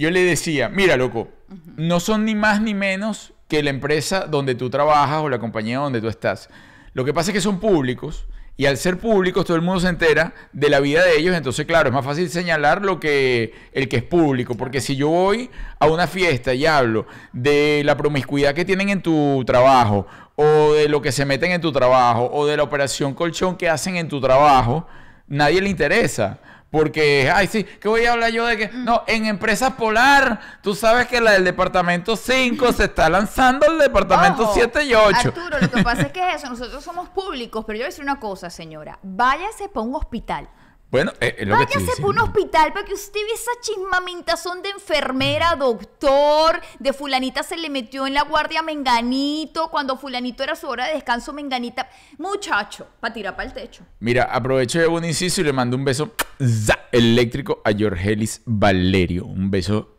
[0.00, 1.28] Yo le decía, mira, loco,
[1.76, 5.76] no son ni más ni menos que la empresa donde tú trabajas o la compañía
[5.76, 6.48] donde tú estás.
[6.94, 9.88] Lo que pasa es que son públicos y al ser públicos todo el mundo se
[9.88, 13.90] entera de la vida de ellos, entonces claro, es más fácil señalar lo que el
[13.90, 18.54] que es público, porque si yo voy a una fiesta y hablo de la promiscuidad
[18.54, 22.46] que tienen en tu trabajo o de lo que se meten en tu trabajo o
[22.46, 24.86] de la operación colchón que hacen en tu trabajo,
[25.28, 26.38] nadie le interesa.
[26.70, 28.68] Porque, ay, sí, ¿qué voy a hablar yo de que?
[28.68, 33.78] No, en Empresa Polar, tú sabes que la del departamento 5 se está lanzando el
[33.78, 35.16] departamento Ojo, 7 y 8.
[35.16, 37.88] Arturo, lo que pasa es que es eso, nosotros somos públicos, pero yo voy a
[37.88, 39.00] decir una cosa, señora.
[39.02, 40.48] Váyase para un hospital.
[40.90, 44.70] Bueno, lo que estoy Váyase por un hospital para que usted vea esa chismamintazón de
[44.70, 50.66] enfermera, doctor, de fulanita se le metió en la guardia menganito, cuando fulanito era su
[50.66, 51.88] hora de descanso menganita.
[52.18, 53.84] Muchacho, para tirar para el techo.
[54.00, 59.26] Mira, aprovecho de un inciso y le mando un beso za, eléctrico a Jorgelis Valerio.
[59.26, 59.94] Un beso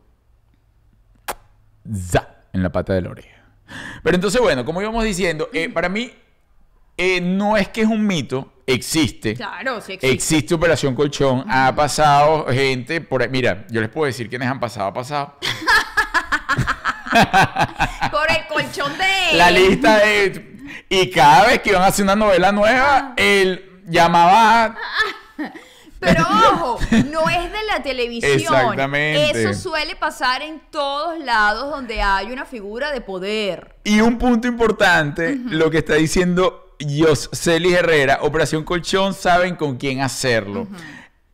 [1.90, 3.46] za, en la pata de la oreja.
[4.04, 6.12] Pero entonces, bueno, como íbamos diciendo, eh, para mí
[6.98, 9.36] eh, no es que es un mito, existe.
[9.36, 10.14] Claro, sí existe.
[10.14, 13.30] Existe Operación Colchón, ha pasado gente por ahí.
[13.30, 15.38] Mira, yo les puedo decir quiénes han pasado, ha pasado.
[18.12, 19.38] Por el colchón de él.
[19.38, 20.50] La lista de...
[20.88, 24.78] Y cada vez que iban a hacer una novela nueva, él llamaba...
[26.00, 26.80] Pero ojo,
[27.12, 28.34] no es de la televisión.
[28.34, 29.40] Exactamente.
[29.40, 33.76] Eso suele pasar en todos lados donde hay una figura de poder.
[33.84, 40.02] Y un punto importante, lo que está diciendo Yoseli Herrera, Operación Colchón saben con quién
[40.02, 40.67] hacerlo.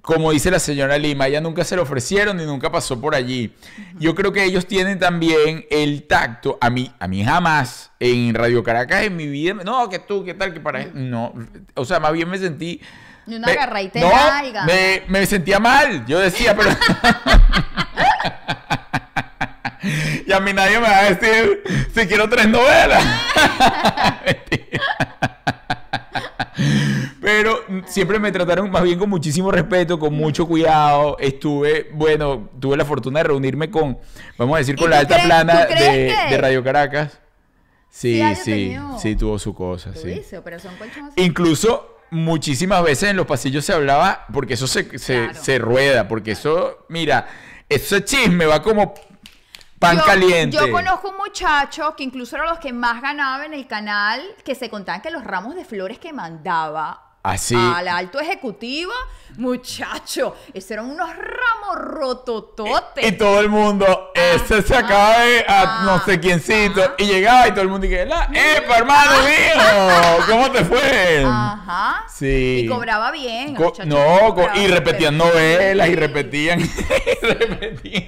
[0.02, 3.54] Como dice la señora Lima, ella nunca se lo ofrecieron ni nunca pasó por allí.
[4.00, 6.58] Yo creo que ellos tienen también el tacto.
[6.62, 10.34] A mí, a mí jamás en Radio Caracas en mi vida, no, que tú, qué
[10.34, 11.34] tal, que para no,
[11.76, 12.80] o sea, más bien me sentí
[13.26, 14.10] una me- agarra y te no,
[14.66, 16.06] me, me sentía mal.
[16.06, 16.70] Yo decía, pero
[20.26, 23.04] y a mí nadie me va a decir si quiero tres novelas.
[24.26, 24.84] Mentira.
[27.22, 31.18] Pero siempre me trataron más bien con muchísimo respeto, con mucho cuidado.
[31.20, 33.98] Estuve, bueno, tuve la fortuna de reunirme con,
[34.38, 37.20] vamos a decir, ¿Y con la alta crees- plana de, que- de Radio Caracas.
[37.90, 40.22] Sí Sí, sí, tenido- sí, tuvo su cosa, ¿Tú sí.
[40.78, 41.22] colchón así.
[41.24, 45.34] Incluso muchísimas veces en los pasillos se hablaba, porque eso se, se, Claro.
[45.44, 47.28] se rueda, porque eso, mira,
[47.68, 48.94] ese chisme va como
[49.80, 50.58] pan yo, caliente.
[50.58, 54.54] Yo conozco un muchacho que incluso era los que más ganaba en el canal, que
[54.56, 57.56] se contaban que los ramos de flores que mandaba Así.
[57.56, 58.94] al alto ejecutivo,
[59.38, 63.06] muchacho, esos eran unos ramos rotototes.
[63.06, 66.96] Y todo el mundo, ese se acaba de a no sé quiéncito.
[66.98, 70.26] Y llegaba y todo el mundo dije, la, ¡epa, hermano mío!
[70.30, 71.26] ¿Cómo te fue?
[71.26, 72.06] Ajá.
[72.08, 72.62] Sí.
[72.64, 73.50] Y cobraba bien.
[73.50, 76.62] el Co- muchacho no, cobraba y repetían novelas y repetían.
[77.22, 78.08] y repetían.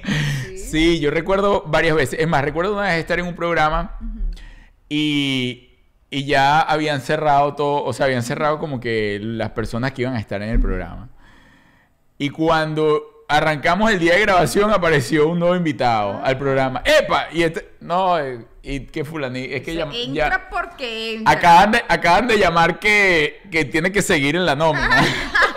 [0.56, 0.98] Sí.
[0.98, 2.20] yo recuerdo varias veces.
[2.20, 3.98] Es más, recuerdo una vez estar en un programa
[4.88, 5.69] y,
[6.10, 10.14] y ya habían cerrado todo, o sea, habían cerrado como que las personas que iban
[10.16, 11.08] a estar en el programa.
[12.18, 16.82] Y cuando arrancamos el día de grabación apareció un nuevo invitado al programa.
[16.84, 17.28] ¡Epa!
[17.32, 21.32] Y este, no, eh, y qué fulani, es que ya- Entra porque entra.
[21.32, 24.90] Acaban de, acaban de llamar que, que tiene que seguir en la nómina.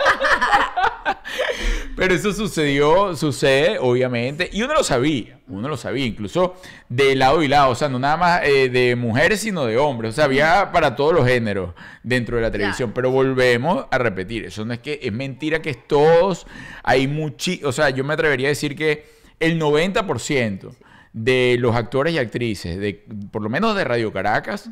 [1.96, 6.54] Pero eso sucedió, sucede, obviamente, y uno lo sabía, uno lo sabía, incluso
[6.88, 10.10] de lado y lado, o sea, no nada más eh, de mujeres, sino de hombres,
[10.10, 14.44] o sea, había para todos los géneros dentro de la televisión, pero volvemos a repetir,
[14.44, 16.46] eso no es que es mentira que es todos,
[16.82, 19.04] hay muchi, o sea, yo me atrevería a decir que
[19.38, 20.74] el 90%
[21.12, 24.68] de los actores y actrices, de, por lo menos de Radio Caracas,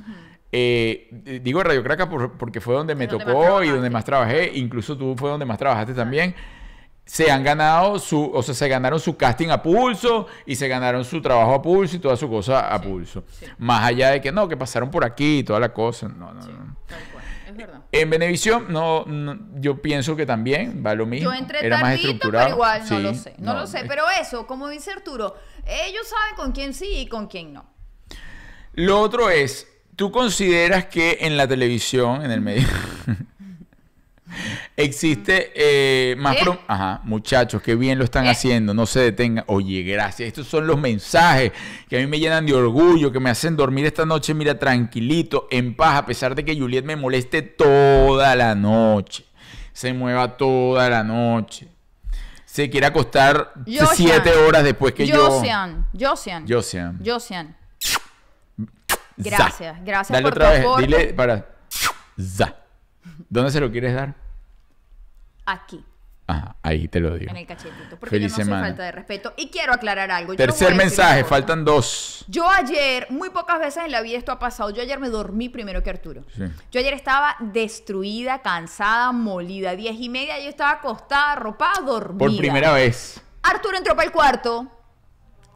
[0.50, 1.08] eh,
[1.42, 4.98] digo Radio Caracas por- porque fue donde me donde tocó y donde más trabajé, incluso
[4.98, 6.34] tú fue donde más trabajaste también.
[7.12, 11.04] Se han ganado su, o sea, se ganaron su casting a pulso y se ganaron
[11.04, 13.24] su trabajo a pulso y toda su cosa a pulso.
[13.58, 16.08] Más allá de que no, que pasaron por aquí y toda la cosa.
[16.08, 16.76] No, no, no.
[16.86, 17.80] Tal cual, es verdad.
[17.92, 21.30] En Benevisión, no, no, yo pienso que también va lo mismo.
[21.30, 22.46] Yo entré Era más estructurado.
[22.46, 23.34] pero igual no Sí, lo sé.
[23.36, 23.84] No, lo sé.
[23.86, 27.66] Pero eso, como dice Arturo, ellos saben con quién sí y con quién no.
[28.72, 32.66] Lo otro es, ¿tú consideras que en la televisión, en el medio,
[34.76, 36.36] existe eh, más...
[36.36, 38.30] Pro- Ajá, muchachos, qué bien lo están ¿Qué?
[38.30, 39.44] haciendo, no se detengan.
[39.48, 40.26] Oye, gracias.
[40.28, 41.52] Estos son los mensajes
[41.88, 45.48] que a mí me llenan de orgullo, que me hacen dormir esta noche, mira, tranquilito,
[45.50, 49.24] en paz, a pesar de que Juliet me moleste toda la noche.
[49.72, 51.68] Se mueva toda la noche.
[52.44, 53.88] Se quiere acostar Josian.
[53.94, 55.26] siete horas después que yo...
[55.30, 57.00] Josian, Josian, Josian.
[57.04, 57.56] Josian.
[59.18, 59.30] Za.
[59.30, 60.86] Gracias, gracias Dale por otra tu vez, aporte.
[60.86, 61.46] dile para.
[62.18, 62.56] Za.
[63.28, 64.14] ¿Dónde se lo quieres dar?
[65.44, 65.84] Aquí,
[66.26, 67.30] Ajá, ahí te lo digo.
[67.30, 67.96] en el cachetito.
[67.98, 68.66] Porque Feliz yo no soy semana.
[68.68, 69.34] falta de respeto.
[69.36, 70.32] Y quiero aclarar algo.
[70.32, 72.24] Yo Tercer mensaje, faltan dos.
[72.28, 74.70] Yo ayer, muy pocas veces en la vida esto ha pasado.
[74.70, 76.24] Yo ayer me dormí primero que Arturo.
[76.34, 76.44] Sí.
[76.70, 79.74] Yo ayer estaba destruida, cansada, molida.
[79.74, 82.18] Diez y media yo estaba acostada, arropada, dormida.
[82.18, 83.20] Por primera vez.
[83.42, 84.70] Arturo entró para el cuarto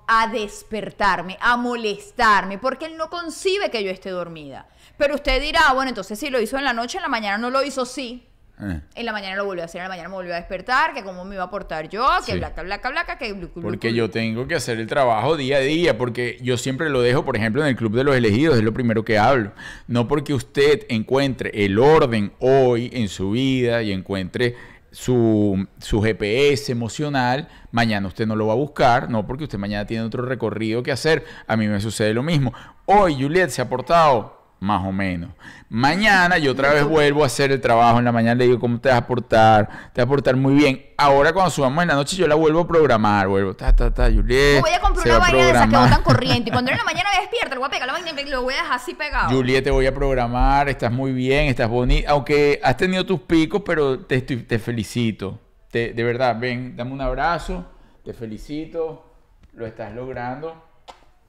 [0.09, 4.67] a despertarme, a molestarme, porque él no concibe que yo esté dormida.
[4.99, 7.51] Pero usted dirá, bueno, entonces si lo hizo en la noche, en la mañana no
[7.51, 8.29] lo hizo, sí.
[8.61, 10.95] Eh, En la mañana lo volvió a hacer, en la mañana me volvió a despertar,
[10.95, 12.39] que cómo me iba a portar yo, que Sí.
[12.39, 13.33] blaca, blaca, blaca, que...
[13.33, 17.03] glu, Porque yo tengo que hacer el trabajo día a día, porque yo siempre lo
[17.03, 19.53] dejo, por ejemplo, en el Club de los Elegidos, es lo primero que hablo.
[19.89, 24.55] No porque usted encuentre el orden hoy en su vida y encuentre
[24.91, 29.85] su, su GPS emocional, mañana usted no lo va a buscar, no porque usted mañana
[29.87, 31.25] tiene otro recorrido que hacer.
[31.47, 32.55] A mí me sucede lo mismo.
[32.87, 35.31] Hoy Juliet se ha portado más o menos.
[35.69, 37.99] Mañana yo otra vez vuelvo a hacer el trabajo.
[37.99, 39.69] En la mañana le digo cómo te vas a portar.
[39.93, 40.87] Te vas a portar muy bien.
[40.97, 43.29] Ahora cuando subamos en la noche yo la vuelvo a programar.
[43.29, 44.61] Vuelvo, ta, ta, ta, Juliet.
[44.61, 46.49] Voy a comprar una vaina de esas que botan corriente.
[46.49, 48.43] Y cuando en la mañana me despierta, le voy a pegar la vaina y lo
[48.43, 49.31] voy a dejar así pegado.
[49.31, 53.63] Juliet, te voy a programar, estás muy bien, estás bonita, aunque has tenido tus picos,
[53.65, 55.39] pero te, estoy- te felicito.
[55.71, 57.67] Te- de verdad, ven, dame un abrazo,
[58.05, 59.13] te felicito,
[59.53, 60.63] lo estás logrando.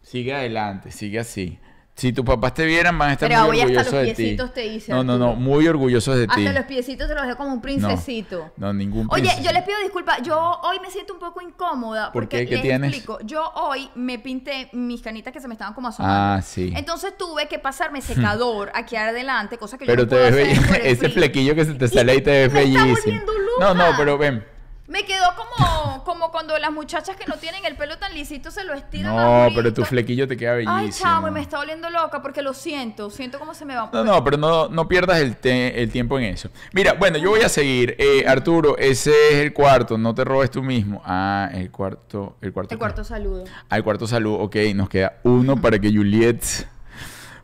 [0.01, 1.59] Sigue adelante, sigue así.
[1.97, 4.13] Si tus papás te vieran, van a estar Pero muy voy hasta orgullosos los de
[4.13, 4.37] ti.
[4.53, 6.45] te hice, no, no, no, muy orgullosos de ti.
[6.45, 8.51] Hasta los piecitos te los dejo como un princesito.
[8.55, 9.43] No, ningún Oye, príncipe.
[9.47, 10.21] yo les pido disculpas.
[10.21, 12.11] Yo hoy me siento un poco incómoda.
[12.11, 12.45] ¿Por porque qué?
[12.45, 12.89] ¿Qué les tienes?
[12.91, 13.17] explico.
[13.23, 16.35] Yo hoy me pinté mis canitas que se me estaban como asomando.
[16.37, 16.71] Ah, sí.
[16.75, 20.59] Entonces tuve que pasarme secador aquí adelante, cosa que yo Pero no te puedo ves
[20.59, 23.21] hacer Ese flequillo que se te Y sale ahí te ves bellísimo.
[23.59, 24.45] No, no, pero ven.
[24.87, 28.63] Me quedó como, como cuando las muchachas que no tienen el pelo tan lisito se
[28.63, 30.77] lo estiran No, pero tu flequillo te queda bellísimo.
[30.77, 33.09] Ay, chamo, y me está volviendo loca porque lo siento.
[33.09, 33.89] Siento como se me va.
[33.91, 36.49] No, no, pero no, no pierdas el, te- el tiempo en eso.
[36.71, 37.95] Mira, bueno, yo voy a seguir.
[37.99, 41.01] Eh, Arturo, ese es el cuarto, no te robes tú mismo.
[41.05, 42.37] Ah, el cuarto.
[42.41, 42.73] El cuarto.
[42.73, 43.43] El cuarto saludo.
[43.69, 44.37] Ah, el cuarto salud.
[44.39, 46.41] Ok, nos queda uno para que Juliet.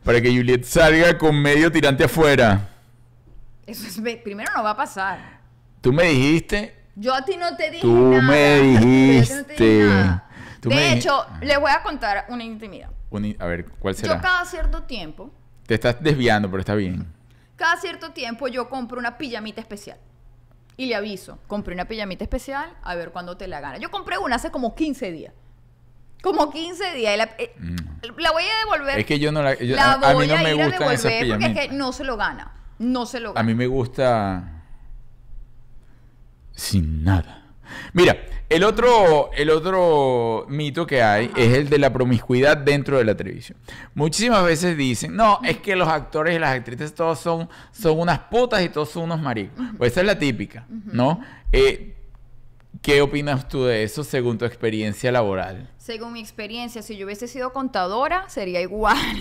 [0.02, 2.70] Para que Juliet salga con medio tirante afuera.
[3.66, 5.40] Eso es, primero no va a pasar.
[5.82, 6.83] Tú me dijiste.
[6.96, 8.22] Yo a ti no te dije Tú nada.
[8.22, 8.86] me Yo a ti
[9.34, 9.84] no te dije dijiste.
[9.84, 10.28] nada.
[10.60, 12.90] Tú de me hecho, les voy a contar una intimidad.
[13.38, 14.20] A ver, ¿cuál Yo será?
[14.20, 15.30] cada cierto tiempo,
[15.66, 17.06] Te estás desviando, pero está bien.
[17.56, 19.98] cada cierto tiempo yo compro una pijamita especial.
[20.76, 23.78] Y le aviso, compré una pijamita especial, a ver cuándo te la gana.
[23.78, 25.32] Yo compré una hace como 15 días.
[26.22, 27.14] Como 15 días.
[27.14, 27.54] y la, eh,
[28.18, 28.96] la voy a devolver.
[28.96, 29.00] Mm.
[29.00, 29.54] Es que yo no la.
[29.54, 31.68] yo- la a, a voy mí no a me ir a esas devolver porque es
[31.68, 32.52] que no se lo gana.
[32.78, 33.40] No se lo gana.
[33.40, 34.53] A mí me gusta
[36.54, 37.42] sin nada.
[37.92, 38.16] Mira,
[38.48, 43.16] el otro, el otro mito que hay es el de la promiscuidad dentro de la
[43.16, 43.58] televisión.
[43.94, 48.18] Muchísimas veces dicen, no, es que los actores y las actrices todos son, son unas
[48.18, 49.64] putas y todos son unos maricos.
[49.78, 51.20] Pues esa es la típica, ¿no?
[51.52, 51.94] Eh,
[52.82, 55.70] ¿Qué opinas tú de eso según tu experiencia laboral?
[55.78, 58.98] Según mi experiencia, si yo hubiese sido contadora, sería igual.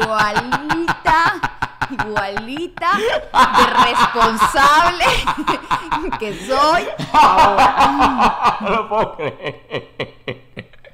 [0.00, 5.04] igualita, igualita de responsable
[6.18, 6.86] que soy.
[8.60, 10.08] no lo puedo creer.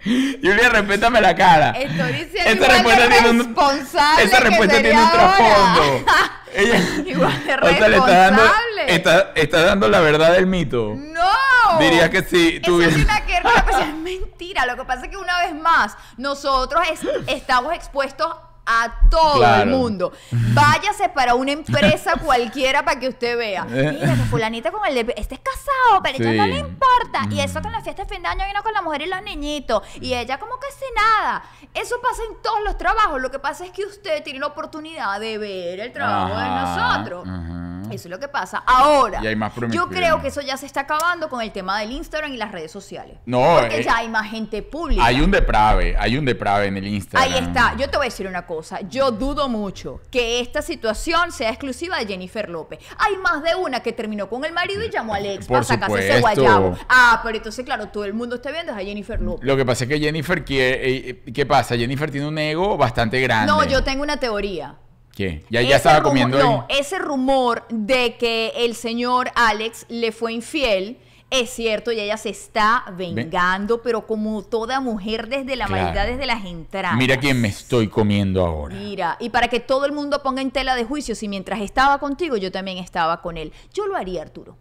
[0.04, 1.70] Julia, respétame la cara.
[1.70, 6.04] Estoy diciendo Esa respuesta tiene un, responsable esa respuesta tiene un trasfondo.
[6.56, 8.94] Ella, Igual de o sea, le está dando, responsable.
[8.94, 10.92] está, está dando la verdad del mito.
[10.94, 11.78] No.
[11.80, 13.80] Dirías que sí, Eso tuviera- tiene que ver con la.
[13.88, 14.66] Es mentira.
[14.66, 19.62] Lo que pasa es que una vez más, nosotros es- estamos expuestos a todo Claro.
[19.62, 20.12] el mundo.
[20.30, 23.64] Váyase para una empresa cualquiera para que usted vea.
[23.64, 25.14] Mira, que fulanita con el de...
[25.16, 27.26] Este es casado, pero ella no le importa.
[27.30, 29.06] Y eso que en la fiesta de fin de año vino con la mujer y
[29.06, 29.82] los niñitos.
[30.00, 31.42] Y ella como que sin nada.
[31.74, 33.20] Eso pasa en todos los trabajos.
[33.20, 37.28] Lo que pasa es que usted tiene la oportunidad de ver el trabajo de nosotros.
[37.28, 37.60] ajá.
[37.90, 38.62] Eso es lo que pasa.
[38.66, 41.78] Ahora, Y hay más yo creo que eso ya se está acabando con el tema
[41.80, 43.18] del Instagram y las redes sociales.
[43.26, 45.04] No, Porque eh, ya hay más gente pública.
[45.04, 47.30] Hay un deprave, hay un deprave en el Instagram.
[47.32, 47.74] Ahí está.
[47.76, 48.53] Yo te voy a decir una cosa.
[48.90, 52.78] Yo dudo mucho que esta situación sea exclusiva de Jennifer López.
[52.98, 55.64] Hay más de una que terminó con el marido y llamó a Alex Por para
[55.64, 56.76] sacarse ese guayabo.
[56.88, 59.46] Ah, pero entonces, claro, todo el mundo está viendo es a Jennifer López.
[59.46, 60.88] Lo que pasa es que Jennifer quiere...
[61.10, 61.76] eh, ¿Qué pasa?
[61.76, 63.52] Jennifer tiene un ego bastante grande.
[63.52, 64.76] No, yo tengo una teoría.
[65.14, 65.44] ¿Qué?
[65.48, 70.32] Ya, ya estaba rumo- comiendo No, ese rumor de que el señor Alex le fue
[70.32, 70.98] infiel
[71.30, 75.84] es cierto y ella se está vengando, pero como toda mujer desde la Claro.
[75.86, 76.96] maldad, desde las entrañas.
[76.98, 78.76] Mira quién me estoy comiendo ahora.
[78.76, 81.98] Mira, y para que todo el mundo ponga en tela de juicio, si mientras estaba
[81.98, 84.56] contigo yo también estaba con él, yo lo haría, Arturo.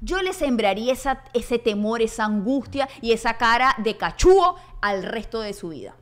[0.00, 5.40] Yo le sembraría esa, ese temor, esa angustia y esa cara de cachúo al resto
[5.40, 5.94] de su vida.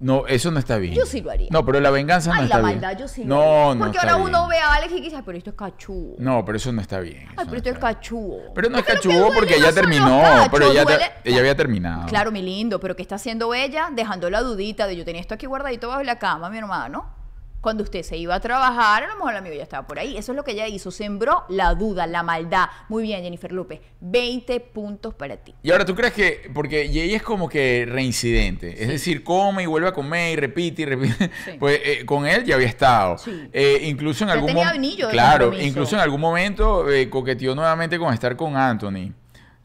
[0.00, 0.94] No, eso no está bien.
[0.94, 1.48] Yo sí lo haría.
[1.50, 2.80] No, pero la venganza no Ay, está la bien.
[2.80, 3.74] maldad, yo sí lo No, haría.
[3.74, 6.14] no Porque ahora uno ve a Alex y dice, pero esto es cachúo.
[6.18, 7.24] No, pero eso no está bien.
[7.30, 8.38] Ay, no pero esto es cachúo.
[8.54, 10.22] Pero no es cachudo porque ella terminó.
[10.52, 10.84] Pero ella,
[11.24, 12.06] ella había terminado.
[12.06, 13.88] Claro, mi lindo, pero ¿qué está haciendo ella?
[13.92, 17.17] Dejando la dudita de yo tenía esto aquí guardadito bajo la cama, mi hermano.
[17.60, 20.16] Cuando usted se iba a trabajar, a lo mejor el amigo ya estaba por ahí.
[20.16, 20.90] Eso es lo que ella hizo.
[20.90, 22.68] Sembró la duda, la maldad.
[22.88, 23.80] Muy bien, Jennifer López.
[24.00, 25.54] 20 puntos para ti.
[25.62, 29.66] Y ahora tú crees que, porque ella es como que reincidente, es decir, come y
[29.66, 31.30] vuelve a comer y repite y repite.
[31.44, 31.52] Sí.
[31.58, 33.18] Pues eh, con él ya había estado.
[33.18, 33.48] Sí.
[33.52, 35.08] Eh, incluso en Ya algún momento.
[35.10, 39.12] Claro, incluso en algún momento eh, coqueteó nuevamente con estar con Anthony.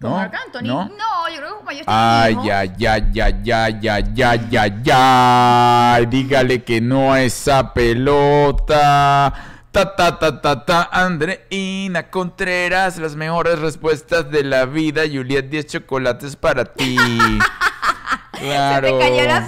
[0.03, 0.17] ¿Con ¿No?
[0.17, 0.67] Marc Anthony?
[0.67, 0.83] ¿No?
[0.89, 2.45] No, yo creo que tienen Ay, hijos.
[2.45, 6.05] ya, ya, ya, ya, ya, ya, ya, ya.
[6.09, 9.33] Dígale que no a esa pelota.
[9.71, 10.89] Ta, ta, ta, ta, ta.
[10.91, 15.03] Andreina Contreras, las mejores respuestas de la vida.
[15.09, 16.97] Juliet, 10 chocolates para ti.
[18.33, 18.87] Claro.
[18.89, 19.41] Se te cayó la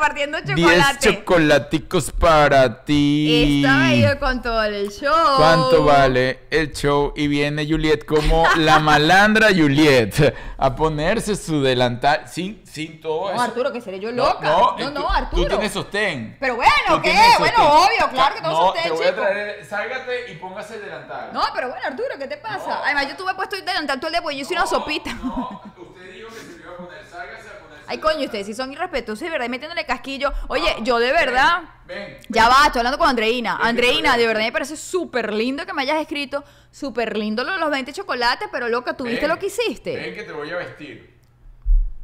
[0.00, 0.98] repartiendo 10 chocolate.
[1.14, 3.62] chocolaticos para ti.
[3.66, 5.36] Medio con todo el show.
[5.36, 7.12] ¿Cuánto vale el show?
[7.16, 13.34] Y viene Juliet como la malandra Juliet a ponerse su delantal sin, sin todo No,
[13.34, 13.42] eso.
[13.42, 14.40] Arturo, que seré yo loca.
[14.48, 15.42] No, No, eh, no, Arturo.
[15.42, 16.36] Tú tienes sostén.
[16.40, 17.14] Pero bueno, ¿qué?
[17.38, 19.20] Bueno, obvio, claro que tengo no, sostén, te voy a chico.
[19.22, 21.30] traer, sálgate y póngase el delantal.
[21.32, 22.66] No, pero bueno, Arturo, ¿qué te pasa?
[22.68, 22.84] No.
[22.84, 25.12] Además, yo tuve puesto delantal todo el día porque yo hice una sopita.
[25.14, 27.48] No, usted dijo que se iba a poner, sálgase
[27.90, 30.32] Ay, coño, ustedes sí son irrespetuosos, de verdad, y metiéndole casquillo.
[30.46, 31.62] Oye, yo de verdad.
[31.86, 33.56] Ven, Ya va, estoy hablando con Andreina.
[33.56, 34.34] Ven, Andreina, ven, de ven.
[34.34, 36.44] verdad me parece súper lindo que me hayas escrito.
[36.70, 39.96] Súper lindo los 20 chocolates, pero loca, ¿tú viste ven, lo que hiciste?
[39.96, 41.18] Ven que te voy a vestir.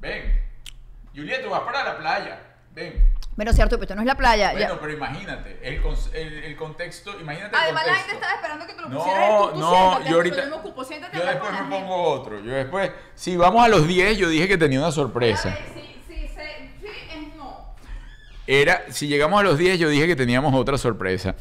[0.00, 0.42] Ven.
[1.14, 2.40] Juliet, tú vas para la playa.
[2.74, 3.15] Ven.
[3.36, 4.52] Bueno, cierto, pero esto no es la playa.
[4.54, 4.58] ya.
[4.58, 5.80] Bueno, pero imagínate, el,
[6.14, 9.28] el, el contexto, imagínate el Además, la gente estaba esperando que te lo No, pusieras
[9.30, 9.50] tú.
[9.52, 10.36] tú no, siéntate, yo ahorita.
[10.44, 12.40] Yo me ocupo, siéntate Yo después me la pongo otro.
[12.42, 12.90] Yo después.
[13.14, 14.94] Si vamos a los 10, yo dije que tenía una gente.
[15.02, 15.50] sorpresa.
[15.50, 16.28] Ver, sí, sí,
[16.80, 17.74] sí, es no.
[18.46, 21.34] Era, si llegamos a los 10, yo dije que teníamos otra sorpresa.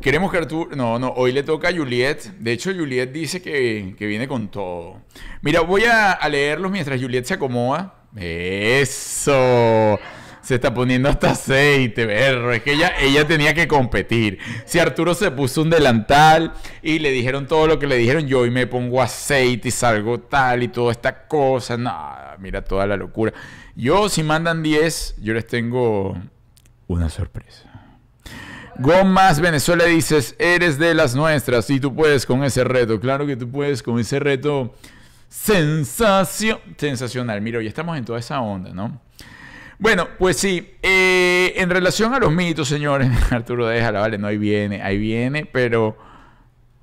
[0.00, 0.74] Queremos que Arturo.
[0.74, 2.22] No, no, hoy le toca a Juliet.
[2.38, 5.02] De hecho, Juliet dice que, que viene con todo.
[5.42, 7.94] Mira, voy a, a leerlos mientras Juliet se acomoda.
[8.16, 9.98] Eso.
[10.44, 12.52] Se está poniendo hasta aceite, berro.
[12.52, 14.38] Es que ella, ella tenía que competir.
[14.66, 16.52] Si Arturo se puso un delantal
[16.82, 20.20] y le dijeron todo lo que le dijeron, yo hoy me pongo aceite y salgo
[20.20, 21.78] tal y toda esta cosa.
[21.78, 23.32] Nada, mira toda la locura.
[23.74, 26.14] Yo, si mandan 10, yo les tengo
[26.88, 27.70] una sorpresa.
[28.78, 33.00] Gomas Venezuela dices, eres de las nuestras y tú puedes con ese reto.
[33.00, 34.74] Claro que tú puedes con ese reto
[35.28, 37.40] sensacio, sensacional.
[37.40, 39.00] Mira, hoy estamos en toda esa onda, ¿no?
[39.78, 44.38] Bueno, pues sí, eh, en relación a los mitos, señores, Arturo, déjala, vale, no, ahí
[44.38, 45.96] viene, ahí viene, pero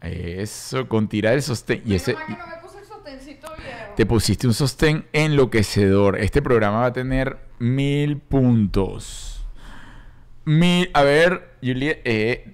[0.01, 3.47] eso, con tirar el sostén, y ese, Menos mal que no me puse el sostencito
[3.57, 3.93] viejo.
[3.95, 6.17] te pusiste un sostén enloquecedor.
[6.19, 9.45] Este programa va a tener mil puntos.
[10.43, 12.53] Mil, a ver, Juliet, eh,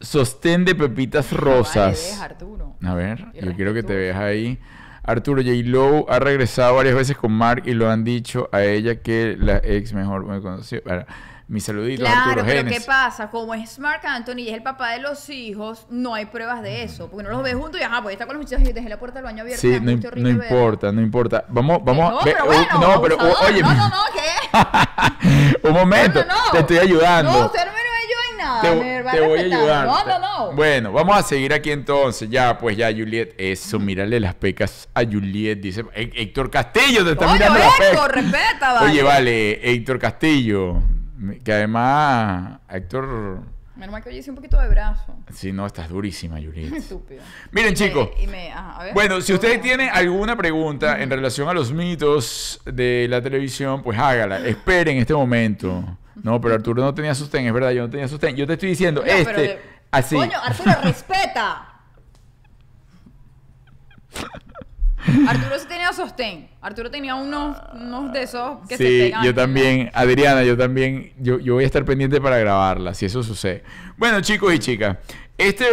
[0.00, 2.18] sostén de pepitas Vale, rosas.
[2.20, 2.90] deja.
[2.90, 4.58] A ver, yo quiero que te veas ahí.
[5.04, 5.52] Arturo J.
[5.64, 9.56] Lowe ha regresado varias veces con Mark y lo han dicho a ella que la
[9.64, 10.80] ex mejor me conoció.
[10.84, 11.04] Bueno,
[11.48, 12.78] mis saluditos, Claro, Arturo pero Genes.
[12.78, 13.28] ¿qué pasa?
[13.28, 16.84] Como es Mark Anthony y es el papá de los hijos, no hay pruebas de
[16.84, 17.10] eso.
[17.10, 18.98] Porque no los ves juntos y ajá, pues está con los muchachos y dejé la
[18.98, 19.60] puerta del baño abierta.
[19.60, 21.44] Sí, no, im- importa, no importa.
[21.48, 22.10] Vamos, vamos.
[22.10, 23.50] No, ve- pero uh, bueno, no, pero uh, abusador.
[23.50, 25.68] oye, No, no, no, ¿qué?
[25.68, 26.50] un momento, No, no, no.
[26.52, 27.32] te estoy ayudando.
[27.32, 27.81] No, usted no me
[28.52, 28.62] nada.
[28.62, 29.86] te, me va te voy a ayudar.
[29.86, 30.52] No, no, no.
[30.52, 32.28] Bueno, vamos a seguir aquí entonces.
[32.30, 33.34] Ya, pues ya, Juliet.
[33.38, 35.60] Eso, mírale las pecas a Juliet.
[35.60, 37.58] Dice Hé- Héctor Castillo, te está Coño, mirando
[37.90, 38.90] Héctor, respeta, vale.
[38.90, 40.82] Oye, vale, Héctor Castillo.
[41.44, 43.40] Que además, Héctor.
[43.76, 45.16] Menos mal que hoy hice un poquito de brazo.
[45.32, 46.72] Sí, no, estás durísima, Juliet.
[46.76, 47.22] Estúpido.
[47.52, 48.08] Miren, Y me- chicos.
[48.20, 48.94] y me- ajá, a ver.
[48.94, 53.98] Bueno, si ustedes tienen alguna pregunta en relación a los mitos de la televisión, pues
[53.98, 54.38] hágala.
[54.46, 55.98] Esperen este momento.
[56.22, 58.36] No, pero Arturo no tenía sostén, es verdad, yo no tenía sostén.
[58.36, 59.60] Yo te estoy diciendo, No, este, de-
[59.90, 60.14] Así.
[60.16, 61.68] Coño, Arturo, respeta.
[65.28, 66.48] Arturo sí tenía sostén.
[66.60, 69.24] Arturo tenía unos, unos de esos que se sí, pegan.
[69.24, 73.22] yo también, Adriana, yo también, yo, yo voy a estar pendiente para grabarla, si eso
[73.22, 73.64] sucede.
[73.96, 74.98] Bueno, chicos y chicas,
[75.36, 75.64] este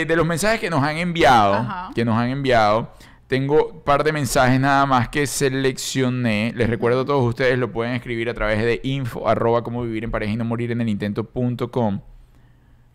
[0.00, 1.90] eh, de los mensajes que nos han enviado, Ajá.
[1.94, 2.90] que nos han enviado,
[3.30, 6.52] tengo un par de mensajes nada más que seleccioné.
[6.56, 10.10] Les recuerdo a todos ustedes, lo pueden escribir a través de info arroba vivir en
[10.10, 12.00] pareja y no morir en el intento punto com.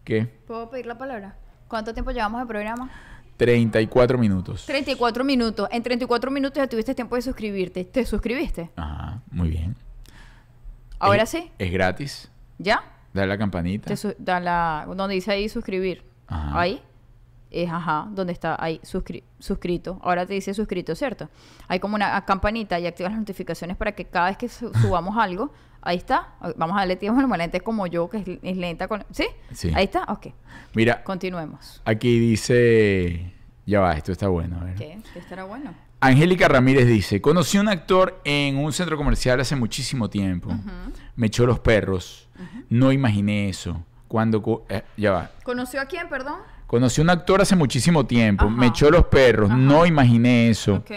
[0.04, 0.26] ¿Qué?
[0.46, 1.38] ¿Puedo pedir la palabra?
[1.70, 2.92] ¿Cuánto tiempo llevamos de programa?
[3.38, 4.66] 34 minutos.
[4.66, 5.70] 34 minutos.
[5.72, 7.86] En 34 minutos ya tuviste tiempo de suscribirte.
[7.86, 8.72] ¿Te suscribiste?
[8.76, 9.78] Ajá, muy bien.
[11.00, 11.50] ¿Ahora Es- sí?
[11.58, 12.30] Es gratis.
[12.58, 12.84] ¿Ya?
[13.14, 13.96] Dale la campanita.
[13.96, 16.04] Te da la, donde dice ahí suscribir.
[16.28, 16.60] Ajá.
[16.60, 16.82] Ahí.
[17.64, 20.00] Es ajá, donde está ahí suscri- suscrito.
[20.04, 21.30] Ahora te dice suscrito, ¿cierto?
[21.68, 25.16] Hay como una campanita y activas las notificaciones para que cada vez que su- subamos
[25.18, 26.34] algo, ahí está.
[26.58, 27.28] Vamos a darle tiempo al
[27.64, 29.06] como yo, que es, es lenta con.
[29.12, 29.26] ¿Sí?
[29.54, 29.72] Sí.
[29.74, 30.04] Ahí está.
[30.10, 30.28] Ok.
[30.74, 31.82] Mira, Continuemos.
[31.86, 33.32] aquí dice...
[33.68, 34.60] Ya va, esto está bueno.
[34.62, 34.76] A ver.
[34.76, 35.00] ¿Qué?
[35.14, 35.74] ¿Qué estará bueno?
[36.02, 40.52] Angélica Ramírez dice, conocí a un actor en un centro comercial hace muchísimo tiempo.
[41.16, 42.28] Me echó los perros.
[42.70, 43.84] No imaginé eso.
[44.08, 44.66] Cuando...
[44.70, 45.32] eh, ya va.
[45.44, 46.40] ¿Conoció a quién, perdón?
[46.68, 48.46] Conocí a un actor hace muchísimo tiempo.
[48.46, 48.56] Ajá.
[48.56, 49.50] Me echó los perros.
[49.50, 49.58] Ajá.
[49.58, 50.76] No imaginé eso.
[50.76, 50.92] Ok.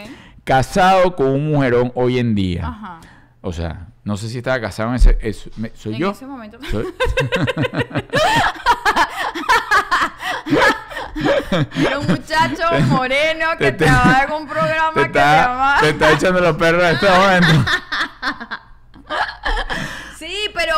[0.45, 2.67] Casado con un mujerón hoy en día.
[2.67, 3.01] Ajá.
[3.43, 5.19] O sea, no sé si estaba casado en ese...
[5.57, 6.11] me- ¿Soy en yo?
[6.13, 6.59] ese momento.
[6.71, 6.87] Soy-
[11.77, 15.77] Era un muchacho moreno que te- trabaja en un programa te, que se está, llama...
[15.81, 17.71] te está echando los perros en este momento.
[20.19, 20.75] Sí, pero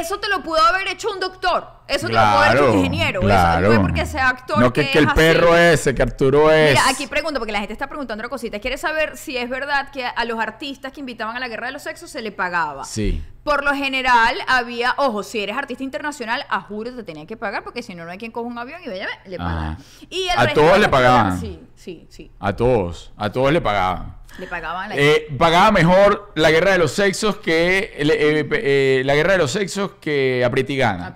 [0.00, 1.68] eso te lo pudo haber hecho un doctor.
[1.86, 3.20] Eso te lo pudo haber hecho un ingeniero.
[3.20, 3.68] Eso claro.
[3.68, 4.58] no es porque sea actor.
[4.58, 6.70] No que, que el perro ese, que Arturo es.
[6.70, 8.58] Mira, aquí pregunto, porque la gente está preguntando otra cosita.
[8.58, 11.72] ¿Quieres saber si es verdad que a los artistas que invitaban a la guerra de
[11.72, 12.84] los sexos se le pagaba?
[12.84, 13.22] Sí.
[13.42, 17.62] Por lo general había, ojo, si eres artista internacional, a juro te tenían que pagar
[17.62, 19.76] porque si no, no hay quien coja un avión y vaya, le pagan.
[20.08, 21.38] Y el A todos le pagaban.
[21.38, 22.30] Sí, sí, sí.
[22.40, 23.12] A todos.
[23.18, 24.16] A todos le pagaban.
[24.38, 27.92] Le pagaban la Eh, pagaba mejor la guerra de los sexos que.
[27.96, 31.14] eh, eh, la guerra de los sexos que Apretigana.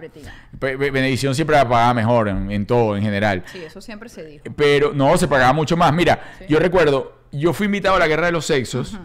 [0.53, 3.45] Benedicción siempre la pagaba mejor en, en todo, en general.
[3.53, 4.45] Sí, eso siempre se dijo.
[4.57, 5.93] Pero no, se pagaba mucho más.
[5.93, 6.45] Mira, Sí.
[6.49, 8.97] yo recuerdo, yo fui invitado a la guerra de los sexos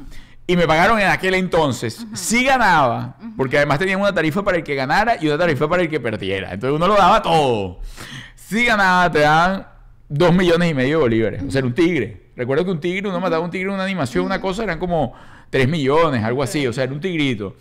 [0.47, 2.05] y me pagaron en aquel entonces.
[2.13, 5.81] Sí ganaba, porque además tenían una tarifa para el que ganara y una tarifa para
[5.83, 6.53] el que perdiera.
[6.53, 7.79] Entonces uno lo daba todo.
[8.35, 9.67] Si ganaba, te daban
[10.09, 11.43] dos millones y medio de bolívares.
[11.47, 12.22] O sea, era un tigre.
[12.35, 14.79] Recuerdo que un tigre, uno mataba a un tigre en una animación, una cosa, eran
[14.79, 15.13] como
[15.49, 16.65] tres millones, algo así.
[16.67, 17.55] O sea, era un tigrito.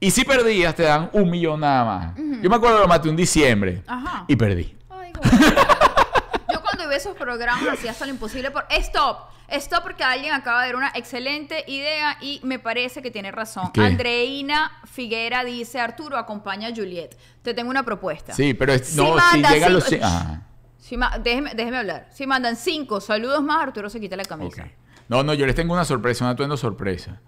[0.00, 2.16] Y si perdías, te dan un millón nada más.
[2.42, 4.24] Yo me acuerdo que lo maté un diciembre Ajá.
[4.28, 4.76] y perdí.
[4.90, 5.12] Ay,
[6.52, 8.66] Yo cuando iba a esos programas hacía hasta lo imposible por...
[8.70, 9.30] ¡Stop!
[9.48, 13.70] Stop porque alguien acaba de dar una excelente idea y me parece que tiene razón.
[13.72, 13.82] ¿Qué?
[13.82, 17.16] Andreina Figuera dice, Arturo, acompaña a Juliet.
[17.42, 18.32] Te tengo una propuesta.
[18.32, 19.92] Sí, pero es- Si no, si llega los...
[19.92, 20.42] Ajá.
[20.92, 22.06] Si déjeme, déjeme hablar.
[22.10, 24.68] Si mandan cinco saludos más, Arturo se quita la camisa.
[25.08, 27.18] No, no, yo les tengo una sorpresa, un atuendo sorpresa.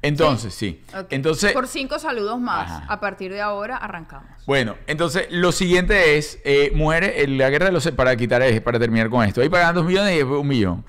[0.00, 0.82] Entonces, sí.
[1.10, 2.70] Entonces, Por cinco saludos más.
[2.70, 2.86] Ajá.
[2.90, 4.30] A partir de ahora arrancamos.
[4.46, 7.86] bueno, entonces lo siguiente es, eh, mujeres, en la guerra de los...
[7.90, 9.42] Para quitar, eh, para terminar con esto.
[9.42, 10.86] Ahí pagan dos millones y después un millón.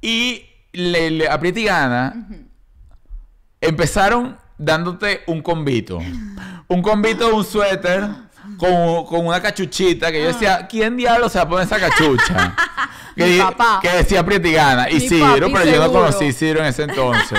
[0.00, 2.28] Y le, le aprieta y gana.
[3.60, 6.00] Empezaron dándote un convito.
[6.68, 8.08] Un convito, un suéter.
[8.58, 12.54] Con, con una cachuchita que yo decía, ¿quién diablo se va a poner esa cachucha?
[13.14, 13.78] Que, Mi papá.
[13.82, 14.88] que decía Prietigana.
[14.88, 15.92] Y Mi papi pero yo no seguro.
[15.92, 17.38] conocí Sidro en ese entonces.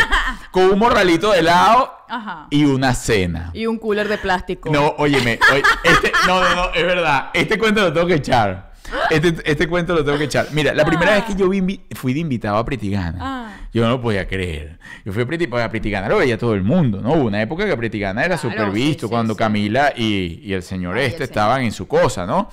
[0.51, 2.45] Con un morralito de helado Ajá.
[2.51, 3.49] y una cena.
[3.53, 4.69] Y un cooler de plástico.
[4.71, 7.31] No, óyeme, oye, este, no, no, no, es verdad.
[7.33, 8.71] Este cuento lo tengo que echar.
[9.09, 10.47] Este, este cuento lo tengo que echar.
[10.51, 11.49] Mira, la primera vez que yo
[11.95, 13.57] fui de invitado a Pretigana, Ah.
[13.73, 14.77] yo no lo podía creer.
[15.05, 17.13] Yo fui a, Preti- a Pretigana, lo veía todo el mundo, ¿no?
[17.13, 19.37] Hubo una época que Pretigana era Claro, súper visto, sí, cuando sí.
[19.39, 21.29] Camila y, y el señor Ay, el este señor.
[21.29, 22.49] estaban en su cosa, ¿no?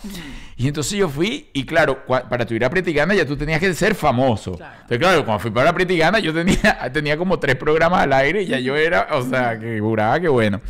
[0.57, 3.73] Y entonces yo fui, y claro, para tu ir a Pretigana ya tú tenías que
[3.75, 4.53] ser famoso.
[4.57, 4.73] Claro.
[4.83, 8.47] Entonces, claro, cuando fui para Pretigana yo tenía, tenía como tres programas al aire y
[8.47, 10.61] ya yo era, o sea, que juraba que bueno.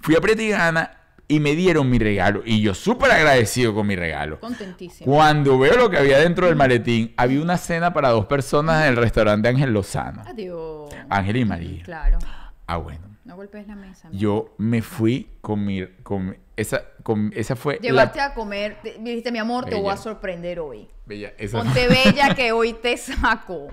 [0.00, 0.90] Fui a Pretigana
[1.32, 2.42] y me dieron mi regalo.
[2.44, 4.38] Y yo súper agradecido con mi regalo.
[4.40, 5.10] Contentísimo.
[5.12, 8.90] Cuando veo lo que había dentro del maletín, había una cena para dos personas en
[8.90, 10.22] el restaurante Ángel Lozano.
[10.26, 10.94] Adiós.
[11.08, 11.82] Ángel y María.
[11.84, 12.18] Claro.
[12.66, 13.00] Ah, bueno.
[13.24, 14.08] No golpes la mesa.
[14.12, 15.86] Yo me fui con mi...
[16.02, 18.26] Con mi- esa, con, esa fue Llevaste la...
[18.26, 19.94] a comer, te- dijiste, mi amor, te voy Bella.
[19.94, 20.88] a sorprender hoy.
[21.06, 23.68] Bella, esa, Ponte bella que hoy te saco.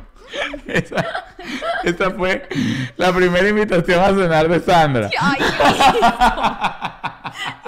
[0.67, 1.25] esa,
[1.83, 2.47] esa fue
[2.97, 5.09] la primera invitación a cenar de Sandra.
[5.19, 5.39] Ay.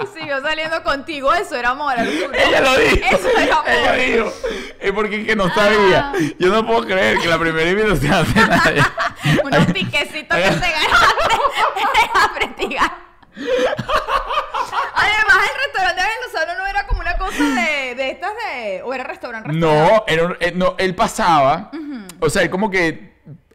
[0.02, 2.30] Y siguió saliendo contigo, eso era amor, Arturo.
[2.34, 2.96] Ella lo dijo.
[3.10, 3.68] Eso era amor.
[3.70, 4.32] Ella dijo.
[4.80, 6.10] Es porque que no sabía.
[6.10, 6.18] Ah.
[6.38, 8.74] Yo no puedo creer que la primera invitación a cenar.
[9.44, 11.36] Unos piquecitos que se ganaste.
[14.94, 17.94] Además, el restaurante de Lozano no era como una cosa de,
[19.52, 21.70] No, era un- eh, no, él pasaba,
[22.20, 23.12] o sea, él como que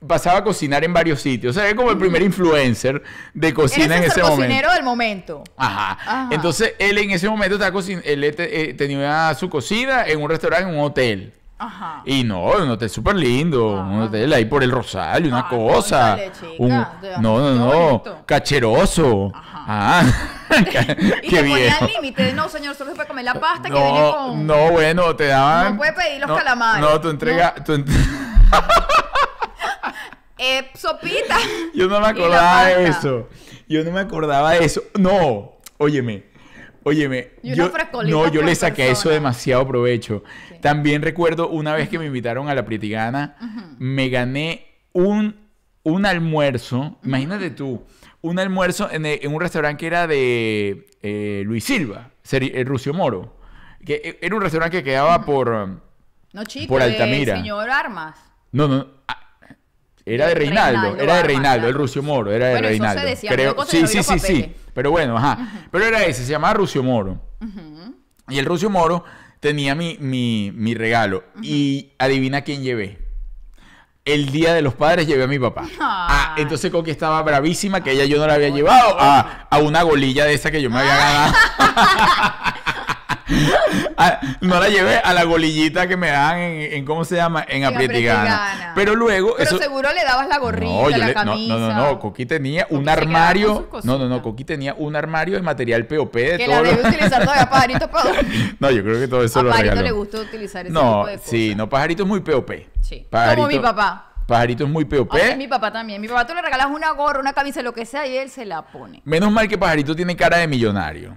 [0.08, 1.56] pasaba a cocinar en varios sitios.
[1.56, 3.02] O sea, era como el primer influencer
[3.34, 4.42] de cocina en Eres ese el momento.
[4.46, 5.44] cocinero del momento.
[5.58, 5.92] Ajá.
[6.02, 6.30] Ajá.
[6.32, 10.30] Entonces, él en ese momento estaba cocin- él te- eh, tenía su cocina en un
[10.30, 11.34] restaurante, en un hotel.
[11.60, 12.02] Ajá.
[12.06, 14.06] Y no, un hotel súper lindo, un Ah.
[14.06, 16.18] hotel ahí por el Rosario, una Ah, cosa.
[16.32, 16.70] chica, Un-
[17.22, 19.32] no, no, no, cacheroso.
[19.34, 20.04] Ah,
[20.60, 20.64] Y
[21.30, 21.74] qué te bien.
[21.82, 22.32] al límite.
[22.34, 24.48] No, señor, solo se puede comer la pasta que viene No, con...
[24.48, 25.72] no, bueno, te daban.
[25.74, 26.82] No puede pedir los no, calamares.
[26.82, 27.56] No, tú entregas.
[27.66, 27.88] tú ent-
[30.40, 31.36] Eh, sopita.
[31.74, 33.28] Yo no me acordaba de eso.
[33.68, 34.82] Yo no me acordaba de eso.
[34.98, 36.26] No, óyeme.
[36.88, 37.70] Óyeme, yo,
[38.06, 39.14] no, yo por le saqué a eso persona.
[39.16, 40.24] demasiado provecho.
[40.50, 40.56] Sí.
[40.62, 43.36] También recuerdo una vez que me invitaron a la Prietigana,
[43.80, 45.36] me gané un,
[45.84, 47.84] un almuerzo, imagínate tú,
[48.22, 52.64] un almuerzo en, el- en un restaurante que era de eh, Luis Silva, Seri- eh,
[52.64, 53.38] Rucio Moro,
[53.86, 55.50] que eh, era un restaurante que quedaba por...
[55.50, 55.80] um,
[56.34, 57.36] No, chico, Por Altamira.
[57.38, 58.18] señor Armas.
[58.52, 58.88] No, no.
[60.10, 62.80] Era de Reinaldo, Reinaldo era de Reinaldo, el Rucio Moro, era de Bueno, eso se
[62.84, 63.10] Reinaldo.
[63.10, 64.54] decía, Creo, sí, sí, sí, sí.
[64.74, 65.66] Pero bueno, ajá.
[65.70, 67.22] Pero era ese, se llamaba Rucio Moro.
[68.30, 69.04] Y el Rucio Moro
[69.42, 71.24] tenía mi, mi, mi regalo.
[71.42, 73.06] Y adivina quién llevé.
[74.06, 75.68] El día de los padres llevé a mi papá.
[75.82, 79.82] Ah, entonces Coqui estaba bravísima que ella yo no la había llevado a, a una
[79.82, 81.34] golilla de esa que yo me había ganado.
[84.00, 87.44] Ah, no la llevé a la golillita que me dan en, en- ¿cómo se llama?
[87.48, 88.22] En En Aprietigana.
[88.46, 88.72] Aprietigana.
[88.76, 91.54] Pero luego Pero eso seguro le dabas la gorrita, no, la le- no, camisa.
[91.56, 93.70] no, no, no, Coqui tenía un Coqui armario.
[93.84, 94.22] No, no, no.
[94.22, 97.90] Coqui tenía un armario de material POP de Que todo la debe utilizar todavía Pajarito
[97.90, 98.12] para.
[98.60, 99.88] No, yo creo que todo eso A lo Pajarito regaló.
[99.88, 101.30] le gusta utilizar ese no, tipo de cosas.
[101.30, 102.52] sí, no, pajarito es muy POP.
[102.82, 103.08] Sí.
[103.10, 104.04] Pajarito- Como mi papá.
[104.28, 105.16] Pajarito es muy POP.
[105.38, 106.00] Mi papá también.
[106.02, 108.46] Mi papá tú le regalas una gorra, una camisa, lo que sea, y él se
[108.46, 109.02] la pone.
[109.06, 111.16] Menos mal que Pajarito tiene cara de millonario.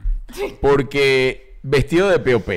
[0.61, 2.49] Porque vestido de POP.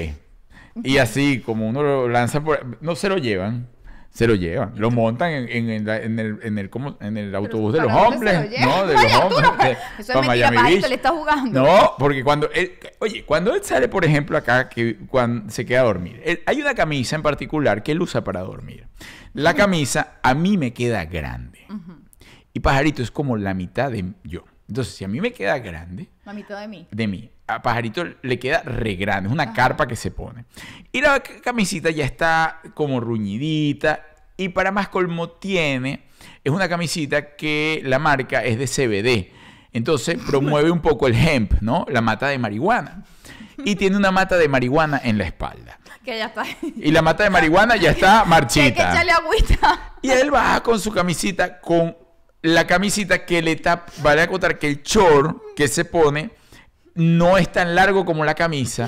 [0.83, 2.81] Y así, como uno lo lanza por...
[2.81, 3.67] No se lo llevan.
[4.09, 4.73] Se lo llevan.
[4.75, 6.97] Lo montan en, en, en la- en el, en el, ¿cómo?
[7.01, 8.59] en el autobús de los ¿para dónde se hombres.
[8.61, 8.65] lo?
[8.67, 9.41] No, de Vaya, los hombres.
[9.41, 9.77] no puedes.
[9.77, 10.89] de- Eso es pa' mentira, Miami Pajarito Beach.
[10.89, 11.61] le está jugando.
[11.63, 15.79] No, porque cuando él, oye, cuando él sale, por ejemplo, acá, que cuando se queda
[15.81, 18.87] a dormir, él- hay una camisa en particular que él usa para dormir.
[19.33, 21.59] La camisa a mí me queda grande.
[22.53, 24.43] Y Pajarito es como la mitad de yo.
[24.67, 26.87] Entonces, si a mí me queda grande, La mitad de mí.
[26.89, 30.45] de mí, a Pajarito le queda re grande, es una carpa que se pone.
[30.91, 34.05] Y la camisita ya está como ruñidita.
[34.37, 36.05] Y para más colmo tiene,
[36.43, 39.31] es una camisita que la marca es de CBD.
[39.73, 41.85] Entonces promueve un poco el hemp, ¿no?
[41.89, 43.03] La mata de marihuana.
[43.65, 45.79] Y tiene una mata de marihuana en la espalda.
[46.03, 46.45] Que ya está.
[46.61, 48.91] Y la mata de marihuana ya está Que que marchita.
[48.91, 49.93] echarle agüita.
[50.01, 51.95] Y él baja con su camisita, con
[52.43, 53.91] la camisita que le tapa.
[54.03, 56.29] Vale acotar que el short que se pone
[56.93, 58.87] no es tan largo como la camisa.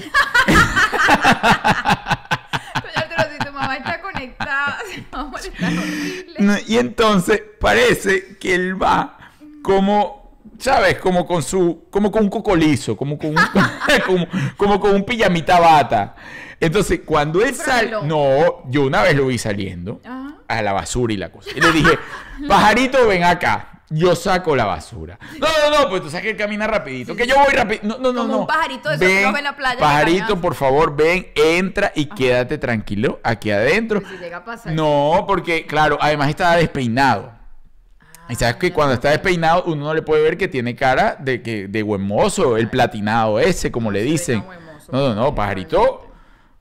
[6.68, 9.18] Y entonces parece que él va
[9.62, 11.00] como, ¿sabes?
[11.00, 13.36] Como con su, como con un cocolizo, como con un,
[14.06, 14.28] como,
[14.58, 16.16] como con un pijamita bata.
[16.60, 20.35] Entonces, cuando él sale, no, yo una vez lo vi saliendo Ajá.
[20.48, 21.50] A la basura y la cosa.
[21.56, 21.98] Y le dije,
[22.48, 23.70] pajarito, ven acá.
[23.90, 25.20] Yo saco la basura.
[25.40, 27.16] No, no, no, pues tú sabes que él camina rapidito.
[27.16, 27.82] Que yo voy rápido.
[27.84, 28.40] No, no, no, Como no.
[28.40, 31.92] un pajarito de esos que uno ve en la playa Pajarito, por favor, ven, entra
[31.94, 34.02] y quédate tranquilo aquí adentro.
[34.02, 34.74] Pero si llega a pasar.
[34.74, 37.32] No, porque, claro, además estaba despeinado.
[38.02, 41.16] Ah, y sabes que cuando está despeinado, uno no le puede ver que tiene cara
[41.20, 44.44] de que de buen mozo, el platinado ese, como le dicen.
[44.92, 46.05] No, no, no, pajarito.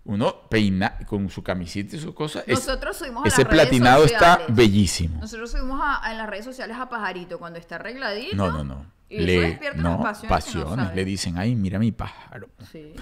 [0.07, 2.44] Uno peina con su camisita y sus cosas.
[2.46, 5.18] es- Nosotros subimos a ese las redes platinado está bellísimo.
[5.20, 8.36] Nosotros subimos a, en las redes sociales a Pajarito cuando está arregladito.
[8.36, 8.86] No, no, no.
[9.09, 12.48] Y Le, despierta no, pasiones no le dicen, ay, mira mi pájaro.
[12.72, 12.92] Sí.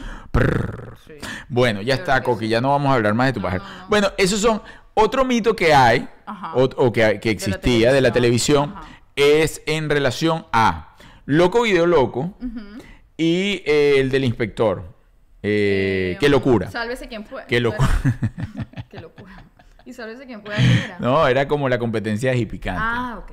[1.48, 3.64] Bueno, ya está, Coqui, ya no vamos a hablar más de tu No, pájaro.
[3.64, 3.86] no, no.
[3.88, 4.62] Bueno, esos son
[4.94, 6.08] otro mito que hay,
[6.54, 8.74] o, o que, que existía de la televisión,
[9.16, 12.34] es en relación a Loco Video Loco
[13.16, 14.91] y eh, el del inspector.
[15.42, 16.70] Eh, Eh, qué locura.
[16.70, 17.46] Sálvese quien pueda.
[17.46, 17.88] Qué locura.
[18.90, 19.32] Qué locura.
[19.84, 20.56] Y sálvese quien pueda.
[20.58, 20.98] ¿qué era?
[21.00, 22.80] no, era como la competencia de Hipicante.
[22.82, 23.32] Ah, ok.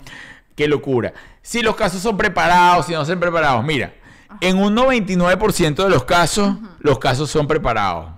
[0.55, 1.13] Qué locura.
[1.41, 3.63] Si los casos son preparados, si no son preparados.
[3.63, 3.93] Mira,
[4.41, 8.11] en un 99% de los casos, los casos son preparados.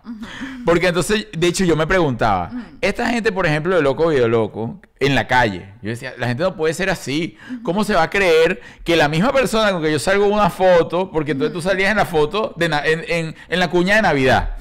[0.66, 2.51] Porque entonces, de hecho, yo me preguntaba,
[2.82, 6.43] esta gente, por ejemplo, de Loco Video Loco, en la calle, yo decía, la gente
[6.43, 7.38] no puede ser así.
[7.64, 11.09] ¿Cómo se va a creer que la misma persona con que yo salgo una foto,
[11.12, 14.03] porque entonces tú salías en la foto, de na- en, en- en la cuña de
[14.03, 14.51] Navidad,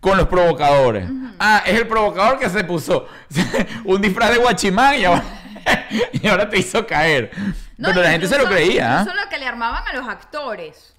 [0.00, 1.08] con los provocadores?
[1.38, 3.06] Ah, es el provocador que se puso
[3.84, 5.24] un disfraz de guachimán y ahora,
[6.12, 7.30] y ahora te hizo caer.
[7.78, 8.98] No, Pero la gente se lo creía.
[8.98, 9.00] ¿ah?
[9.02, 10.94] Incluso lo que le armaban a los actores.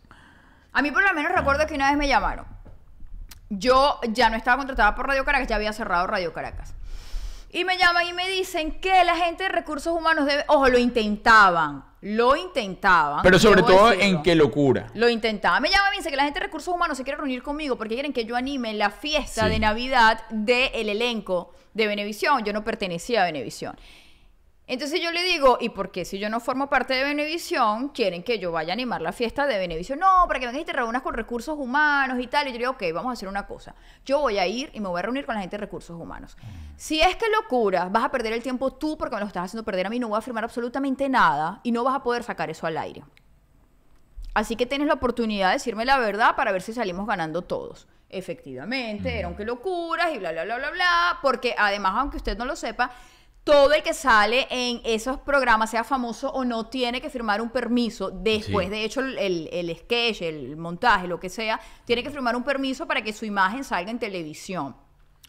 [0.78, 2.46] A mí por lo menos recuerdo que una vez me llamaron.
[3.50, 6.76] yo ya no estaba contratada por Radio Caracas, ya había cerrado Radio Caracas.
[7.50, 10.78] Y me llaman y me dicen que la gente de recursos humanos debe, ojo, lo
[10.78, 13.22] intentaban, lo intentaban.
[13.24, 14.06] Pero sobre todo decirlo.
[14.18, 14.88] en qué locura.
[14.94, 15.60] Lo intentaba.
[15.62, 17.76] Me llama y me dice que la gente de recursos humanos se quiere reunir conmigo
[17.76, 19.50] porque quieren que yo anime la fiesta Sí.
[19.50, 22.44] de Navidad del elenco de Venevisión.
[22.44, 23.76] Yo no pertenecía a Venevisión.
[24.70, 28.22] Entonces yo le digo, ¿y por qué si yo no formo parte de Venevisión, quieren
[28.22, 30.00] que yo vaya a animar la fiesta de Venevisión?
[30.00, 32.48] No, para que vengas y te reúnas con recursos humanos y tal.
[32.48, 33.76] Y yo le digo, ok, vamos a hacer una cosa.
[34.06, 36.36] Yo voy a ir y me voy a reunir con la gente de recursos humanos.
[36.76, 39.64] Si es que locura, vas a perder el tiempo tú porque me lo estás haciendo
[39.64, 42.50] perder a mí, no voy a firmar absolutamente nada y no vas a poder sacar
[42.50, 43.06] eso al aire.
[44.34, 47.88] Así que tienes la oportunidad de decirme la verdad para ver si salimos ganando todos.
[48.10, 51.20] Efectivamente, era un que locuras y bla, bla, bla, bla, bla.
[51.22, 52.92] Porque además, aunque usted no lo sepa,
[53.48, 57.50] todo el que sale en esos programas, sea famoso o no, tiene que firmar un
[57.50, 58.72] permiso después Sí.
[58.72, 62.44] de hecho el, el- el sketch, el montaje, lo que sea, tiene que firmar un
[62.44, 64.76] permiso para que su imagen salga en televisión.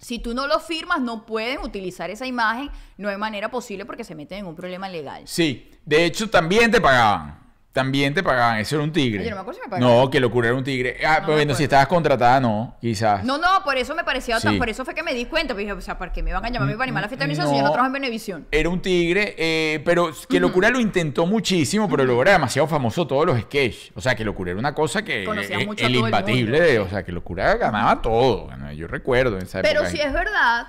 [0.01, 4.05] Si tú no lo firmas, no pueden utilizar esa imagen, no hay manera posible porque
[4.05, 5.23] se meten en un problema legal.
[5.27, 7.39] Sí, de hecho también te pagaban.
[7.79, 8.59] También te pagaban.
[8.59, 9.23] Eso era un tigre.
[9.23, 9.97] Yo no me acuerdo si me pagaban.
[9.97, 10.97] No, qué locura, era un tigre.
[11.07, 13.23] Ah, No pues bueno, si estabas contratada, no, quizás.
[13.25, 14.59] No, no, por eso me parecía tan, Sí.
[14.59, 16.45] por eso fue que me di cuenta, pues dije, o sea, ¿para qué me van
[16.45, 17.69] a llamar para animar la fiesta de Venevisión si yo No.
[17.69, 18.47] no trabajo en Venevisión?
[18.51, 23.07] Era un tigre, eh, pero que locura lo intentó muchísimo, pero luego era demasiado famoso
[23.07, 23.93] todos los sketches.
[23.95, 26.13] O sea, que locura era una cosa que Conocía eh, mucho a el todo el
[26.13, 28.47] imbatible, de- o sea, que locura ganaba todo.
[28.47, 29.91] Bueno, yo recuerdo en esa Pero época.
[29.91, 30.67] sí es verdad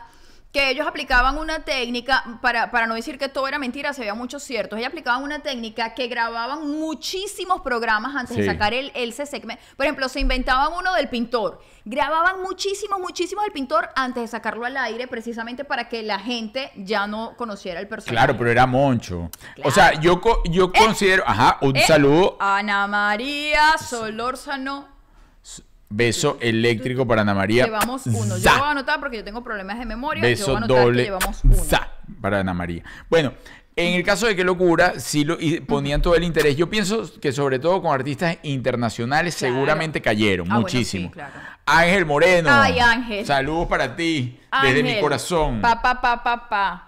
[0.51, 4.15] que ellos aplicaban una técnica, para, para no decir que todo era mentira, se veía
[4.15, 9.13] muchos ciertos, ellos aplicaban una técnica que grababan muchísimos programas antes de sacar el, el
[9.13, 9.61] segmento.
[9.77, 11.61] Por ejemplo, se inventaban uno del pintor.
[11.85, 16.71] Grababan muchísimos, muchísimos del pintor antes de sacarlo al aire, precisamente para que la gente
[16.75, 18.15] ya no conociera el personaje.
[18.15, 19.29] Claro, pero era Moncho.
[19.55, 19.69] Claro.
[19.69, 21.23] O sea, yo, yo considero.
[21.27, 22.37] Ajá, un Eh, saludo.
[22.39, 24.98] Ana María Solórzano.
[25.89, 27.65] Beso eléctrico para Ana María.
[27.65, 28.37] Llevamos uno.
[28.37, 30.21] Yo lo voy a anotar porque yo tengo problemas de memoria.
[30.21, 31.03] yo voy Beso a anotar que doble.
[31.03, 31.55] llevamos uno.
[32.21, 32.83] para Ana María.
[33.09, 33.33] Bueno,
[33.75, 36.55] en el caso de qué locura, sí lo, y ponían todo el interés.
[36.57, 39.53] Yo pienso que sobre todo con artistas internacionales Claro.
[39.55, 41.07] seguramente cayeron Ah, bueno, muchísimo.
[41.07, 41.33] sí, claro.
[41.65, 42.49] Ángel Moreno.
[42.51, 43.25] Ay, Ángel.
[43.25, 44.39] Saludos para ti.
[44.61, 45.61] desde mi Ángel, corazón.
[45.61, 46.85] Pa, pa, pa, pa, pa.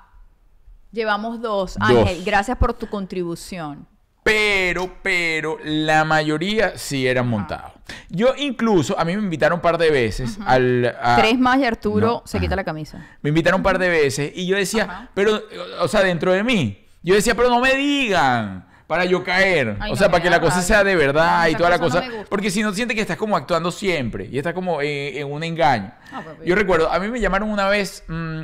[0.91, 1.75] Llevamos dos.
[1.79, 1.89] Dos.
[1.89, 3.87] Ángel, gracias por tu contribución.
[4.23, 7.71] Pero, pero, la mayoría sí eran montados.
[8.09, 10.95] Yo incluso, a mí me invitaron un par de veces al...
[11.01, 12.43] a- Tres más y Arturo No, se ajá.
[12.45, 13.05] quita la camisa.
[13.21, 15.09] Me invitaron un par de veces y yo decía, Ajá.
[15.13, 15.41] pero,
[15.79, 19.77] o sea, dentro de mí, yo decía, pero no me digan para yo caer.
[19.79, 20.67] Ay, o sea, para que la cosa rabia.
[20.67, 23.15] sea de verdad No, y toda la cosa no porque si no, siente que estás
[23.17, 25.93] como actuando siempre y estás como en un engaño.
[26.11, 26.45] Ah, papi.
[26.45, 28.41] yo recuerdo, a mí me llamaron una vez mm,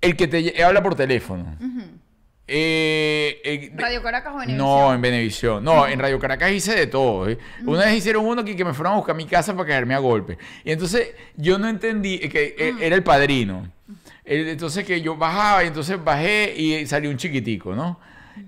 [0.00, 1.56] el que te habla por teléfono.
[2.54, 5.64] Eh, eh, Radio Caracas o no, en Venevisión.
[5.64, 7.28] No, en Radio Caracas hice de todo.
[7.28, 7.38] ¿eh?
[7.64, 9.94] Una vez hicieron uno que, que me fueron a buscar a mi casa para caerme
[9.94, 10.36] a golpe.
[10.64, 13.68] Y entonces yo no entendí eh, que eh, era el padrino.
[14.24, 17.98] Entonces que yo bajaba y entonces bajé y salió un chiquitico, ¿no?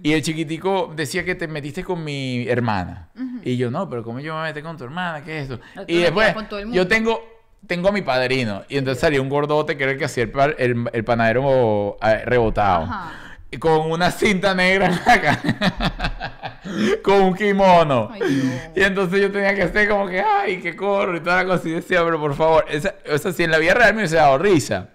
[0.03, 3.09] Y el chiquitico decía que te metiste con mi hermana.
[3.43, 5.23] Y yo, no, pero ¿cómo yo me metí con tu hermana?
[5.25, 5.61] ¿Qué es esto?
[5.89, 6.35] Y después,
[6.75, 7.23] yo tengo,
[7.67, 8.63] tengo a mi padrino.
[8.69, 12.85] Y entonces salió un gordote que era el que hacía el, el- el panadero rebotado
[12.85, 13.13] Ajá.
[13.59, 16.61] Con una cinta negra en la cara,
[17.03, 18.09] con un kimono.
[18.13, 21.45] Ay, y entonces yo tenía que hacer como que, ay, que corro y toda la
[21.47, 21.69] cosa.
[21.69, 24.17] Y decía, pero por favor, esa, o sea, si en la vida real me hubiese
[24.17, 24.89] dado risa.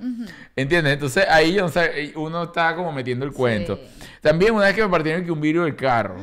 [0.56, 0.94] ¿Entiendes?
[0.94, 3.80] Entonces ahí yo sé, uno estaba como metiendo el cuento.
[4.22, 6.18] También una vez que me partieron que un vidrio del carro.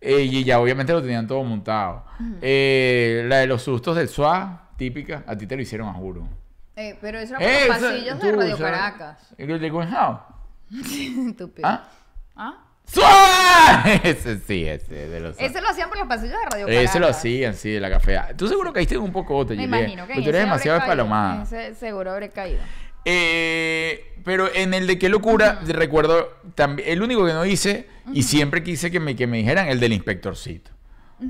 [0.00, 2.04] eh, y ya obviamente lo tenían todo montado.
[2.40, 6.28] Eh, la de los sustos del SWA, típica, a ti te lo hicieron, a juro.
[6.76, 9.18] Eh, pero eso era por Eh, los pasillos de Radio Caracas.
[9.38, 10.20] ¿El de Gwenhouse?
[11.28, 11.68] Estúpido.
[11.68, 11.88] ¿Ah?
[12.36, 12.62] ¿Ah?
[12.84, 13.82] ¡Sua!
[14.04, 16.90] Ese sí, ese de los Ese lo hacían por los pasillos de Radio Caracas.
[16.90, 18.36] Ese lo hacían, sí, de la cafea.
[18.36, 21.42] Tú seguro caíste en un poco Me Juliet, imagino que en tú eres demasiado espalomada.
[21.42, 22.60] Ese seguro habré caído.
[23.04, 28.22] Eh, pero en el de qué locura, recuerdo también, el único que no hice, y
[28.22, 30.70] siempre quise que me, que me dijeran, el del inspectorcito.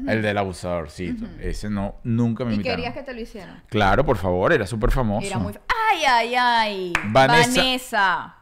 [0.08, 1.26] El del abusadorcito.
[1.40, 2.76] Ese no, nunca me ¿Y invitaron.
[2.78, 3.62] querías que te lo hicieran?
[3.68, 5.26] Claro, por favor, era súper famoso.
[5.26, 5.52] Era muy...
[5.92, 6.92] ¡Ay, ay, ay!
[7.04, 7.60] Vanessa.
[7.60, 8.35] Vanessa.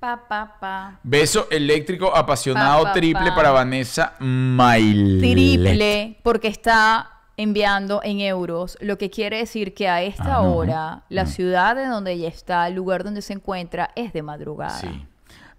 [0.00, 0.98] Pa, pa, pa.
[1.02, 3.34] Beso eléctrico apasionado Pa, pa, triple pa.
[3.34, 5.18] para Vanessa Mailet.
[5.20, 10.54] Triple, porque está enviando en euros, lo que quiere decir que a esta Ah, no,
[10.56, 11.30] hora la no.
[11.30, 14.78] ciudad de donde ella está, el lugar donde se encuentra, es de madrugada.
[14.78, 15.06] Sí.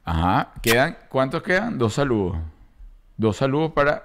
[0.05, 0.51] Ajá.
[0.61, 1.77] Quedan, ¿cuántos quedan?
[1.77, 2.37] Dos saludos.
[3.17, 4.03] Dos saludos para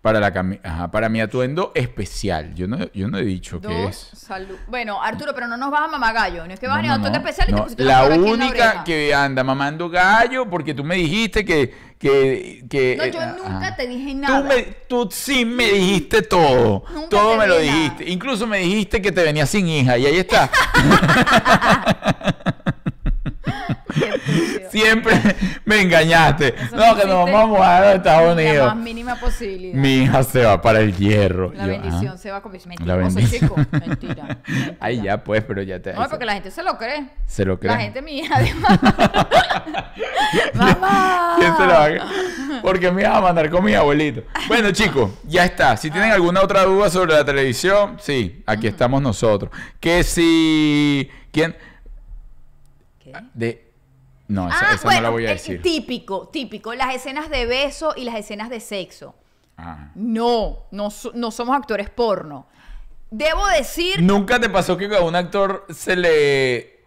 [0.00, 0.32] Para, la
[0.62, 2.54] Ajá, para mi atuendo especial.
[2.54, 4.18] Yo no, yo no he dicho Dos, es.
[4.18, 4.56] salud.
[4.68, 6.46] Bueno, Arturo, pero no nos vas a mamar gallo.
[6.46, 7.28] No es que vas No, a atuendo no.
[7.28, 11.44] especial y te No, una La única que anda mamando gallo porque tú me dijiste
[11.44, 11.74] que...
[11.98, 13.76] que, que No, yo eh, nunca ajá.
[13.76, 14.40] te dije Tú, nada.
[14.42, 16.84] me, tú sí me dijiste todo.
[16.94, 17.66] Nunca todo te me lo nada.
[17.66, 18.08] dijiste.
[18.08, 20.48] Incluso me dijiste que te venía sin hija y ahí está.
[24.70, 25.14] Siempre
[25.64, 26.48] me engañaste.
[26.54, 28.66] Eso no, que nos vamos a mudar a Estados La Unidos.
[28.66, 29.74] más mínima posibilidad.
[29.74, 31.52] Mi hija se va para el hierro.
[31.54, 32.18] La Yo, bendición ajá.
[32.18, 32.96] se va con La mentira.
[32.96, 33.40] bendición.
[33.40, 33.56] chico.
[33.72, 34.24] Mentira.
[34.24, 34.76] mentira.
[34.80, 35.92] Ay, ya pues, pero ya te...
[35.92, 37.08] No, porque la gente se lo cree.
[37.26, 37.72] Se lo cree.
[37.72, 38.38] La gente mi hija.
[40.54, 41.36] Mamá.
[41.38, 42.06] ¿Quién se lo haga?
[42.62, 44.22] Porque me iba a mandar con mi abuelito.
[44.48, 45.76] Bueno, chicos, ya está.
[45.76, 49.50] Si tienen alguna otra duda sobre la televisión, sí, aquí estamos nosotros.
[49.80, 51.10] Que si.
[51.32, 51.56] ¿Quién?
[52.98, 53.12] ¿Qué?
[53.34, 53.67] De.
[54.28, 55.62] No, esa, Ah, esa bueno, no la voy a eh, decir.
[55.62, 56.74] típico, típico.
[56.74, 59.14] Las escenas de beso y las escenas de sexo.
[59.56, 59.90] Ah.
[59.94, 62.46] No, no, no somos actores porno.
[63.10, 64.02] Debo decir.
[64.02, 66.78] ¿Nunca te pasó que a un actor se le.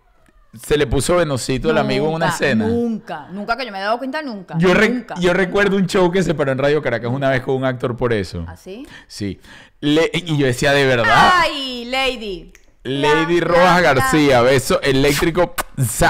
[0.53, 2.67] Se le puso venocito el amigo en una escena?
[2.67, 4.55] Nunca, nunca que yo me he dado cuenta, nunca.
[4.57, 5.15] Yo, re- nunca.
[5.17, 7.95] yo recuerdo un show que se paró en Radio Caracas una vez con un actor
[7.95, 8.43] por eso.
[8.49, 8.85] ¿Así?
[9.07, 9.39] Sí.
[9.79, 11.31] Le- y yo decía, de verdad.
[11.35, 12.51] ¡Ay, Lady!
[12.83, 13.93] Lady La, Rojas la, la.
[13.93, 15.53] García, beso eléctrico,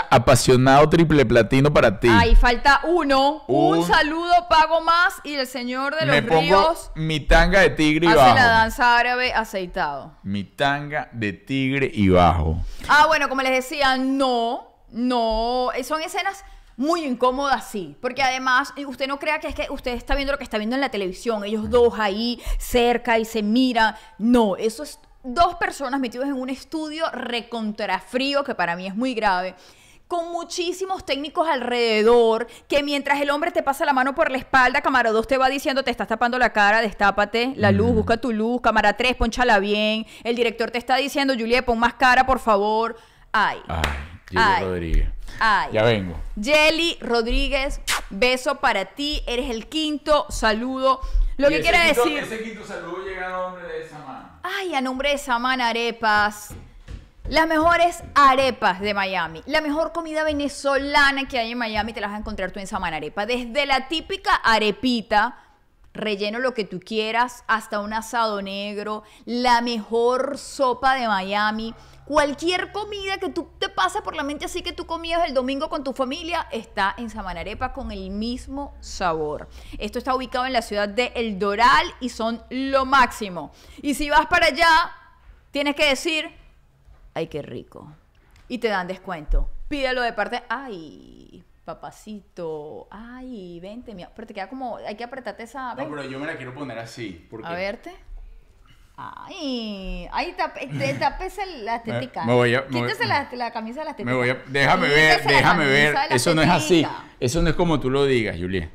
[0.09, 2.07] apasionado triple platino para ti.
[2.09, 3.43] Ay, falta uno.
[3.47, 5.15] Un, Un- saludo, pago más.
[5.23, 8.35] Y el señor de los Me pongo ríos mi tanga de tigre y hace bajo.
[8.35, 10.13] la danza árabe aceitado.
[10.23, 12.57] Mi tanga de tigre y bajo.
[12.87, 16.45] Ah, bueno, como les decía, no, no, eh, son escenas
[16.77, 20.31] muy incómodas, sí, porque además eh, usted no crea que es que usted está viendo
[20.31, 24.55] lo que está viendo en la televisión, ellos dos ahí cerca y se miran, no,
[24.55, 29.55] eso es dos personas metidos en un estudio recontrafrío, que para mí es muy grave.
[30.07, 34.81] Con muchísimos técnicos alrededor, que mientras el hombre te pasa la mano por la espalda,
[34.81, 38.33] cámara 2 te va diciendo, te estás tapando la cara, destápate, la luz, busca tu
[38.33, 42.39] luz, cámara 3, ponchala bien, el director te está diciendo, Juliet, pon más cara, por
[42.39, 42.97] favor.
[43.31, 43.59] Ay.
[43.69, 43.81] Ay,
[44.27, 44.63] Gilio Ay.
[44.65, 45.09] Rodríguez.
[45.39, 45.69] Ay.
[45.71, 46.19] Ya vengo.
[46.41, 50.99] Jelly Rodríguez, beso para ti, eres el quinto saludo.
[51.37, 52.17] Lo Y que quiere quinto- decir...
[52.23, 54.29] Ese quinto saludo llega a nombre de esa mano.
[54.43, 56.49] Ay, a nombre de Saman Arepas.
[57.29, 59.43] Las mejores arepas de Miami.
[59.45, 62.65] La mejor comida venezolana que hay en Miami te la vas a encontrar tú en
[62.65, 63.27] Saman Arepa.
[63.27, 65.37] Desde la típica arepita,
[65.93, 71.75] relleno lo que tú quieras, hasta un asado negro, la mejor sopa de Miami.
[72.11, 75.69] Cualquier comida que tú te pase por la mente así que tú comías el domingo
[75.69, 79.47] con tu familia está en Samanarepa con el mismo sabor.
[79.77, 83.53] Esto está ubicado en la ciudad de El Doral y son lo máximo.
[83.81, 84.91] Y si vas para allá,
[85.51, 86.29] tienes que decir,
[87.13, 87.93] ay, qué rico.
[88.49, 89.47] Y te dan descuento.
[89.69, 94.05] Pídelo de parte, ay, papacito, ay, vente, mi...
[94.13, 95.75] pero te queda como, hay que apretarte esa...
[95.75, 95.89] ven.
[96.09, 97.25] yo me la quiero poner así.
[97.29, 97.95] Porque A verte.
[100.13, 102.25] Ay, tape- te- tapese la estética.
[102.25, 104.11] me voy a- me voy- Quítese la, la camisa de la estética.
[104.11, 105.95] Me voy a, déjame ver, Quítese déjame ver.
[106.09, 106.87] Eso no es así.
[107.19, 108.69] Eso no es como tú lo digas, Juliet.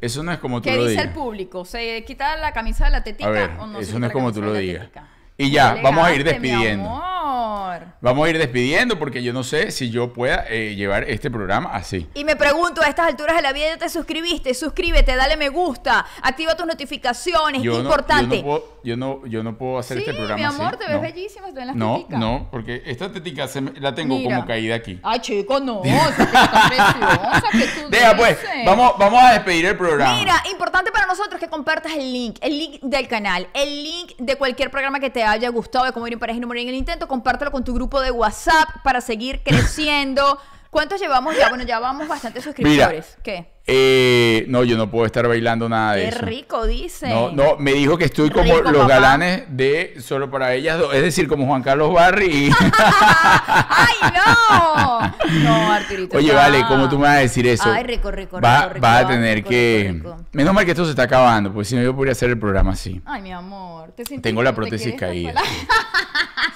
[0.00, 1.04] Eso no es como tú ¿Qué lo dice digas.
[1.06, 1.64] el público?
[1.66, 3.78] ¿Se quita la camisa de la tetica ver, o no?
[3.78, 4.82] se eso no es como tú lo digas.
[4.84, 5.06] tetica?
[5.36, 6.88] Y ya, Qué vamos a ir despidiendo.
[7.30, 7.86] Amor.
[8.00, 11.70] Vamos a ir despidiendo porque yo no sé si yo pueda eh, llevar este programa
[11.72, 12.08] así.
[12.14, 15.48] Y me pregunto, a estas alturas de la vida ya te suscribiste, suscríbete, dale me
[15.48, 18.36] gusta, activa tus notificaciones, Yo no, importante.
[18.36, 20.78] yo no puedo, yo no, yo no puedo hacer sí, este programa mi amor, así.
[20.78, 21.00] te ves no.
[21.02, 22.18] bellísima, estoy en las No, teticas.
[22.20, 24.36] no, porque esta tetica se me- la tengo Mira.
[24.36, 24.98] como caída aquí.
[25.02, 30.14] Ay, chico, no, preciosa que tú Deja pues, vamos, vamos a despedir el programa.
[30.18, 34.36] Mira, importante para nosotros que compartas el link, el link del canal, el link de
[34.36, 36.68] cualquier programa que te haya gustado de cómo ir en pareja y no morir en
[36.70, 40.38] el intento, compártelo con tu grupo de WhatsApp para seguir creciendo.
[40.70, 41.48] ¿Cuántos llevamos ya?
[41.48, 43.18] Bueno, ya vamos bastantes suscriptores.
[43.22, 43.52] ¿Qué?
[43.72, 46.24] Eh, no, yo no puedo estar bailando nada de Qué eso.
[46.24, 47.08] rico, dice.
[47.08, 48.94] No, no, me dijo que estoy como Rico, los papá.
[48.94, 52.50] galanes de Solo para ellas dos, es decir, como Juan Carlos Barry y...
[52.78, 55.00] ¡Ay, no!
[55.44, 56.16] No, Arturito.
[56.16, 57.70] Oye, vale, ¿cómo tú me vas a decir eso?
[57.70, 59.90] Ay, rico, rico, Va- rico, rico, Vas a tener rico, que...
[59.92, 60.24] rico, rico.
[60.32, 62.72] Menos mal que esto se está acabando, porque si no yo podría hacer el programa
[62.72, 63.00] así.
[63.04, 63.92] Ay, mi amor.
[63.92, 65.42] ¿te Tengo la te prótesis quieres caída.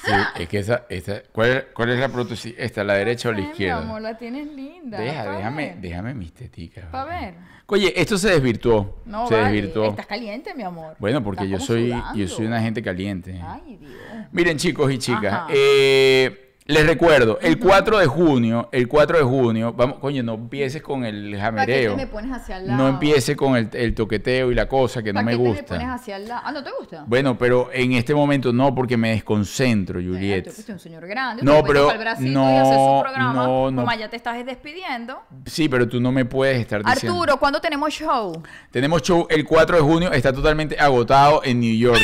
[0.04, 0.12] Sí,
[0.42, 2.54] es que esa, esa ¿cuál, es- cuál es la prótesis?
[2.58, 3.80] ¿Esta, la derecha o la izquierda?
[3.80, 4.98] Mi amor, la tienes linda.
[4.98, 5.76] Deja, déjame, ver.
[5.78, 6.84] déjame mis teticas.
[6.86, 7.20] Pa' vale.
[7.26, 7.34] ver.
[7.66, 9.00] Oye, esto se desvirtuó.
[9.06, 9.46] No, se vale.
[9.52, 9.90] desvirtuó.
[9.90, 10.96] Estás caliente, mi amor.
[10.98, 12.14] Bueno, porque Estás yo soy, sudando.
[12.18, 13.40] yo soy una gente caliente.
[13.42, 13.92] Ay, Dios.
[14.32, 19.74] Miren, chicos y chicas, eh, Les recuerdo, el 4 de junio, el 4 de junio,
[19.74, 21.94] vamos, coño, no empieces con el ¿Para qué jamereo.
[21.94, 22.82] me pones hacia el lado?
[22.82, 25.48] No empiece con el, el toqueteo y la cosa que no ¿Para me te me
[25.50, 25.66] gusta.
[25.66, 26.40] pones hacia el lado?
[26.42, 27.04] Ah, ¿no te gusta?
[27.06, 30.44] Bueno, pero en este momento no, porque me desconcentro, Juliet.
[30.64, 31.42] tú un señor grande.
[31.42, 31.82] No, pero
[32.18, 33.44] no, programa.
[33.44, 33.82] no, no.
[33.84, 35.20] Como ya te estás despidiendo.
[35.44, 37.20] Sí, pero tú no me puedes estar diciendo.
[37.20, 38.42] Arturo, ¿cuándo tenemos show?
[38.70, 42.00] Tenemos show el 4 de junio, está totalmente agotado en New York.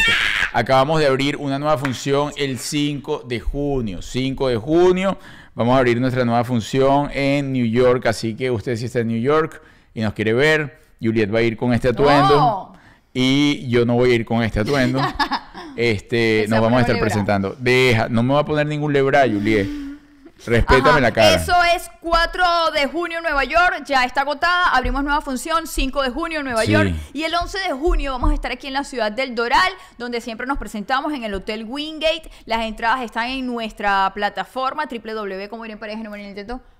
[0.52, 4.02] Acabamos de abrir una nueva función el 5 de junio.
[4.02, 5.18] 5 de junio
[5.54, 9.08] vamos a abrir nuestra nueva función en New York, así que usted si está en
[9.08, 9.60] New York
[9.94, 12.72] y nos quiere ver, Juliet va a ir con este atuendo No.
[13.12, 15.00] y yo no voy a ir con este atuendo.
[15.76, 17.08] Este, nos vamos a estar lebra.
[17.08, 17.56] presentando.
[17.58, 19.66] Deja, no me va a poner ningún lebra, Juliet.
[20.46, 21.34] Respétame Ajá, la cara.
[21.34, 26.10] Eso es 4 de junio Nueva York, ya está agotada, abrimos nueva función 5 de
[26.10, 26.72] junio Nueva Sí.
[26.72, 29.72] York y el 11 de junio vamos a estar aquí en la ciudad del Doral,
[29.98, 32.30] donde siempre nos presentamos en el Hotel Wingate.
[32.46, 36.00] Las entradas están en nuestra plataforma www.comoirenpareja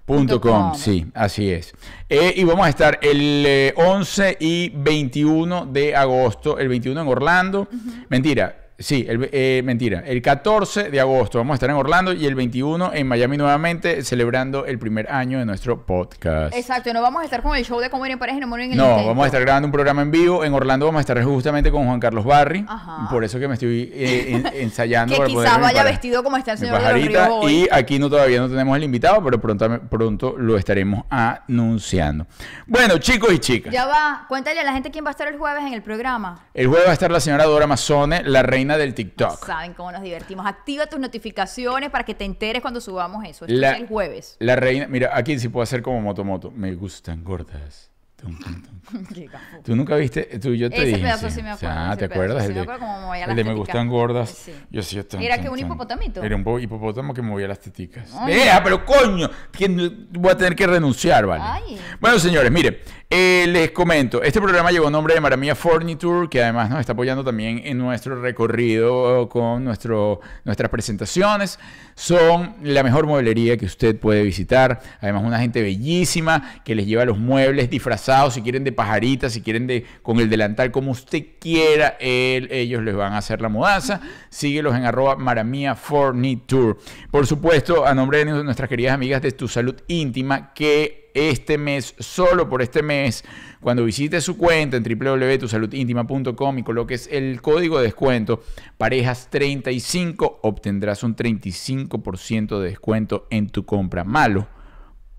[0.04, 1.72] Punto com, sí, así es.
[2.08, 7.06] Eh, y vamos a estar el eh, 11 y 21 de agosto, el 21 en
[7.06, 7.68] Orlando.
[8.08, 10.02] Mentira, sí, el, eh, mentira.
[10.04, 14.02] El 14 de agosto vamos a estar en Orlando y el 21 en Miami nuevamente,
[14.02, 16.54] celebrando el primer año de nuestro podcast.
[16.56, 18.46] Exacto, no vamos a estar con el show de Cómo ir en pareja y no
[18.48, 19.06] morir en el No, intento.
[19.08, 20.44] vamos a estar grabando un programa en vivo.
[20.44, 22.64] En Orlando vamos a estar justamente con Juan Carlos Barry.
[22.68, 23.08] Ajá.
[23.10, 25.12] Por eso que me estoy eh, en- ensayando.
[25.14, 27.52] Que para quizás vaya vestido como está el señor de los pajarita, ríos hoy.
[27.52, 32.26] Y aquí no todavía no tenemos el invitado, pero pronto, pronto lo estaremos anunciando.
[32.66, 33.72] Bueno, chicos y chicas.
[33.72, 36.46] Ya va, cuéntale a la gente quién va a estar el jueves en el programa.
[36.54, 39.44] El jueves va a estar la señora Dora Mazone, la reina del TikTok.
[39.46, 40.46] Saben cómo nos divertimos.
[40.46, 43.44] Activa tus notificaciones para que te enteres cuando subamos eso.
[43.44, 44.36] Esto La- es el jueves.
[44.40, 46.50] La reina, mira, aquí sí puedo hacer como motomoto.
[46.50, 47.88] Me gustan gordas.
[48.16, 49.04] Tum, tum, tum.
[49.64, 50.98] Tú nunca viste, tú yo te Ese dije.
[50.98, 52.42] pedazo sí me acuerdo, Ah, ¿te acuerdas?
[52.42, 54.28] sí el me de, movía el de me gustan gordas.
[54.28, 54.52] Sí.
[54.70, 56.22] Yo sí, tan, Era que un hipopotamito.
[56.22, 58.10] Era un po- hipopótamo que movía las teticas.
[58.26, 61.42] Vea, pero coño, que no- voy a tener que renunciar, ¿vale?
[61.46, 61.80] Ay.
[61.98, 62.82] Bueno, señores, mire,
[63.12, 67.24] eh, les comento, este programa llevó nombre de Maramia Furniture, que además nos está apoyando
[67.24, 71.58] también en nuestro recorrido con nuestro, nuestras presentaciones.
[71.96, 74.80] Son la mejor mueblería que usted puede visitar.
[75.00, 79.42] Además, una gente bellísima que les lleva los muebles disfrazados, si quieren de pajarita, si
[79.42, 84.00] quieren de con el delantal, como usted quiera, ellos les van a hacer la mudanza.
[84.28, 86.76] Síguelos en arroba Maramia Furniture.
[87.10, 91.94] Por supuesto, a nombre de nuestras queridas amigas de Tu Salud Íntima, que este mes,
[91.98, 93.24] solo por este mes,
[93.60, 98.42] cuando visites su cuenta en www.tusaludintima.com y coloques el código de descuento
[98.78, 104.04] parejas35, obtendrás un 35% de descuento en tu compra.
[104.04, 104.48] Malo,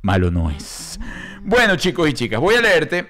[0.01, 0.99] malo no es.
[1.43, 3.07] Bueno, chicos y chicas, voy a leerte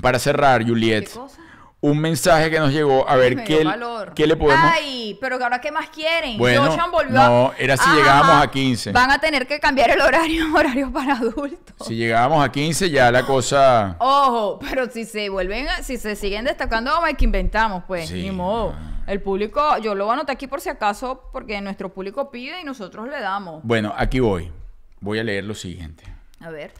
[0.00, 1.08] para cerrar, Juliet.
[1.08, 1.41] ¿Qué cosa?
[1.84, 3.68] Un mensaje que nos llegó a ver qué,
[4.14, 4.64] qué le podemos.
[4.72, 6.38] Ay, pero ahora qué más quieren.
[6.38, 6.62] Bueno,
[6.92, 8.92] volvió a- no, era si llegábamos a 15.
[8.92, 11.84] Van a tener que cambiar el horario, horario para adultos.
[11.84, 13.96] Si llegábamos a 15, ya la cosa.
[13.98, 18.08] Ojo, pero si se vuelven, si se siguen destacando, vamos a ver que inventamos, pues,
[18.08, 18.76] Sí, ni modo.
[19.08, 23.08] El público, yo lo anoté aquí por si acaso, porque nuestro público pide y nosotros
[23.08, 23.60] le damos.
[23.64, 24.52] Bueno, aquí voy.
[25.00, 26.04] Voy a leer lo siguiente.
[26.38, 26.72] A ver.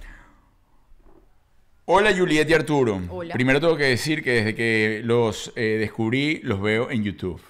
[1.85, 3.01] Hola Juliet y Arturo.
[3.09, 3.35] Hola.
[3.35, 7.43] Primero tengo que decir que desde que los eh, descubrí, los veo en YouTube.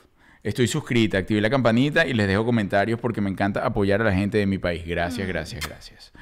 [0.42, 4.14] Estoy suscrita, activé la campanita y les dejo comentarios porque me encanta apoyar a la
[4.14, 4.84] gente de mi país.
[4.86, 6.12] Gracias, gracias, gracias.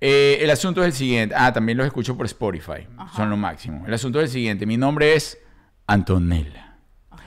[0.00, 1.34] Eh, el asunto es el siguiente.
[1.36, 2.86] Ah, también los escucho por Spotify.
[3.14, 3.84] Son lo máximo.
[3.86, 4.64] El asunto es el siguiente.
[4.64, 5.38] Mi nombre es
[5.86, 6.76] Antonella.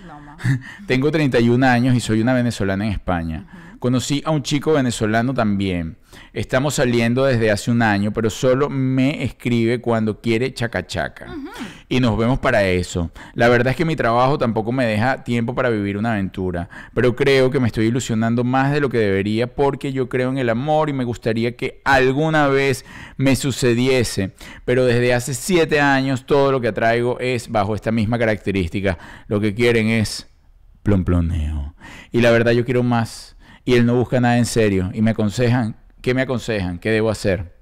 [0.07, 0.37] No.
[0.87, 3.62] Tengo 31 años y soy una venezolana en España.
[3.83, 5.97] Conocí a un chico venezolano también.
[6.31, 11.27] Estamos saliendo desde hace un año, pero solo me escribe cuando quiere chaca chaca.
[11.89, 13.11] Y nos vemos para eso.
[13.33, 17.13] La verdad es que mi trabajo tampoco me deja tiempo para vivir una aventura, pero
[17.13, 20.49] creo que me estoy ilusionando más de lo que debería porque yo creo en el
[20.49, 22.85] amor y me gustaría que alguna vez
[23.17, 24.31] me sucediese.
[24.63, 28.97] Pero desde hace siete años todo lo que atraigo es bajo esta misma característica.
[29.27, 30.29] Lo que quieren es
[30.83, 31.75] plomploneo.
[32.13, 33.32] Y la verdad yo quiero más.
[33.65, 34.89] Y él no busca nada en serio.
[34.93, 36.79] Y me aconsejan, ¿qué me aconsejan?
[36.79, 37.53] ¿Qué debo hacer?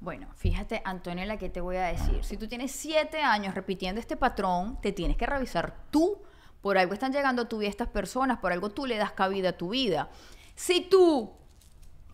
[0.00, 2.24] Bueno, fíjate, Antonella, ¿qué te voy a decir?
[2.24, 6.22] Si tú tienes siete años repitiendo este patrón, te tienes que revisar tú.
[6.60, 9.50] Por algo están llegando a tu vida estas personas, por algo tú le das cabida
[9.50, 10.10] a tu vida.
[10.54, 11.32] Si tú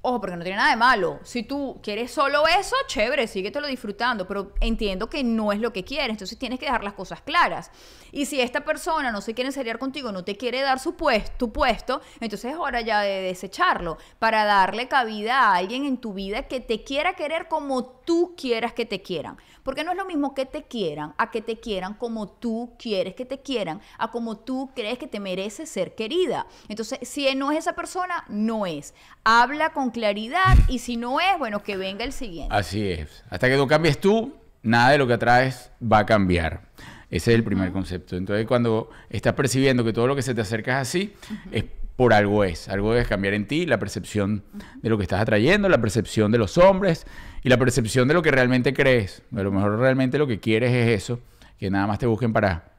[0.01, 1.18] Ojo, porque no tiene nada de malo.
[1.24, 5.84] Si tú quieres solo eso, chévere, síguetelo disfrutando, pero entiendo que no es lo que
[5.84, 7.72] quieres, entonces tienes que dejar las cosas claras.
[8.12, 11.32] Y si esta persona no se quiere enseriar contigo, no te quiere dar su puesto,
[11.36, 16.14] tu puesto, entonces es hora ya de desecharlo para darle cabida a alguien en tu
[16.14, 19.36] vida que te quiera querer como tú quieras que te quieran.
[19.68, 23.14] Porque no es lo mismo que te quieran a que te quieran como tú quieres
[23.14, 26.46] que te quieran, a como tú crees que te mereces ser querida.
[26.70, 28.94] Entonces, si no es esa persona, no es.
[29.24, 32.56] Habla con claridad y si no es, bueno, que venga el siguiente.
[32.56, 33.22] Así es.
[33.28, 36.62] Hasta que no cambies tú, nada de lo que atraes va a cambiar.
[37.10, 38.16] Ese es el primer concepto.
[38.16, 41.12] Entonces, cuando estás percibiendo que todo lo que se te acerca es así,
[41.52, 41.64] es
[41.99, 42.68] por algo es.
[42.68, 44.44] Algo debes cambiar en ti, la percepción
[44.76, 47.05] de lo que estás atrayendo, la percepción de los hombres
[47.42, 49.22] y la percepción de lo que realmente crees.
[49.36, 51.18] A lo mejor realmente lo que quieres es eso,
[51.59, 52.70] que nada más te busquen para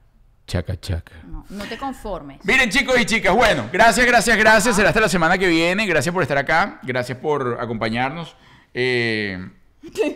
[0.48, 1.12] chaca chaca.
[1.28, 2.40] No, no te conformes.
[2.46, 4.74] Miren chicos y chicas, bueno, gracias, gracias, gracias.
[4.78, 5.86] Será hasta la semana que viene.
[5.86, 6.80] Gracias por estar acá.
[6.84, 8.38] Gracias por acompañarnos.
[8.74, 9.50] Eh,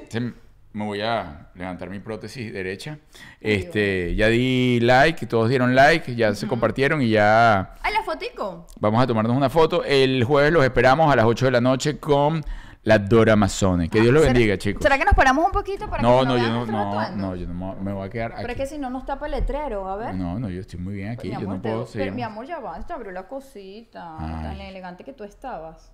[0.10, 0.32] se-
[0.74, 2.98] me voy a levantar mi prótesis derecha.
[3.40, 8.66] Este, ya di like, todos dieron like, ya se compartieron y ya ¡Ay, la fotico!
[8.80, 9.84] vamos a tomarnos una foto.
[9.84, 12.44] El jueves los esperamos a las 8 de la noche con
[12.86, 13.88] la Dora Mazone.
[13.88, 14.82] Que Dios los ¿Será- bendiga, chicos.
[14.84, 17.36] ¿Será que nos paramos un poquito para No, que no, vean yo no, no, no,
[17.36, 18.62] yo no me- voy a quedar Pero es aquí.
[18.62, 20.16] que si no nos tapa el letrero, a ver.
[20.16, 22.12] No, no, yo estoy muy bien aquí, yo amor, no puedo pero, seguir.
[22.14, 24.18] mi amor, ya va, te abrió la cosita.
[24.20, 24.44] Ay.
[24.44, 25.94] Tan elegante que tú estabas.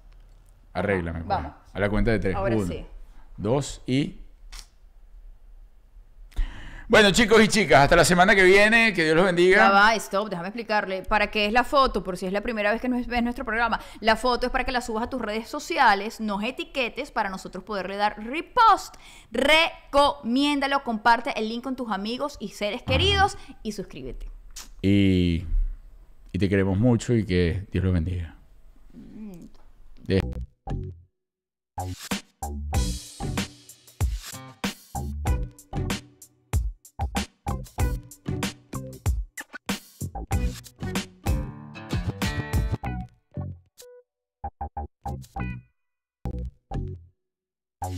[0.74, 1.20] Arréglame.
[1.20, 1.28] pues.
[1.28, 1.52] Vamos.
[1.74, 2.36] A la cuenta de tres.
[2.36, 2.86] Ahora Uno, sí.
[3.38, 4.22] dos y...
[6.90, 8.94] Bueno, chicos y chicas, hasta la semana que viene.
[8.94, 9.58] Que Dios los bendiga.
[9.58, 11.04] Ya va, stop, déjame explicarle.
[11.04, 12.04] ¿Para qué es la foto?
[12.04, 13.80] Por si es la primera vez que nos ves nuestro programa.
[14.00, 17.64] La foto es para que la subas a tus redes sociales, nos etiquetes para nosotros
[17.64, 18.96] poderle dar repost.
[19.32, 24.28] Recomiéndalo, comparte el link con tus amigos y seres queridos y suscríbete.
[24.82, 25.46] Y,
[26.32, 28.36] y te queremos mucho y que Dios los bendiga.
[30.08, 30.22] De-
[47.82, 47.98] Bye.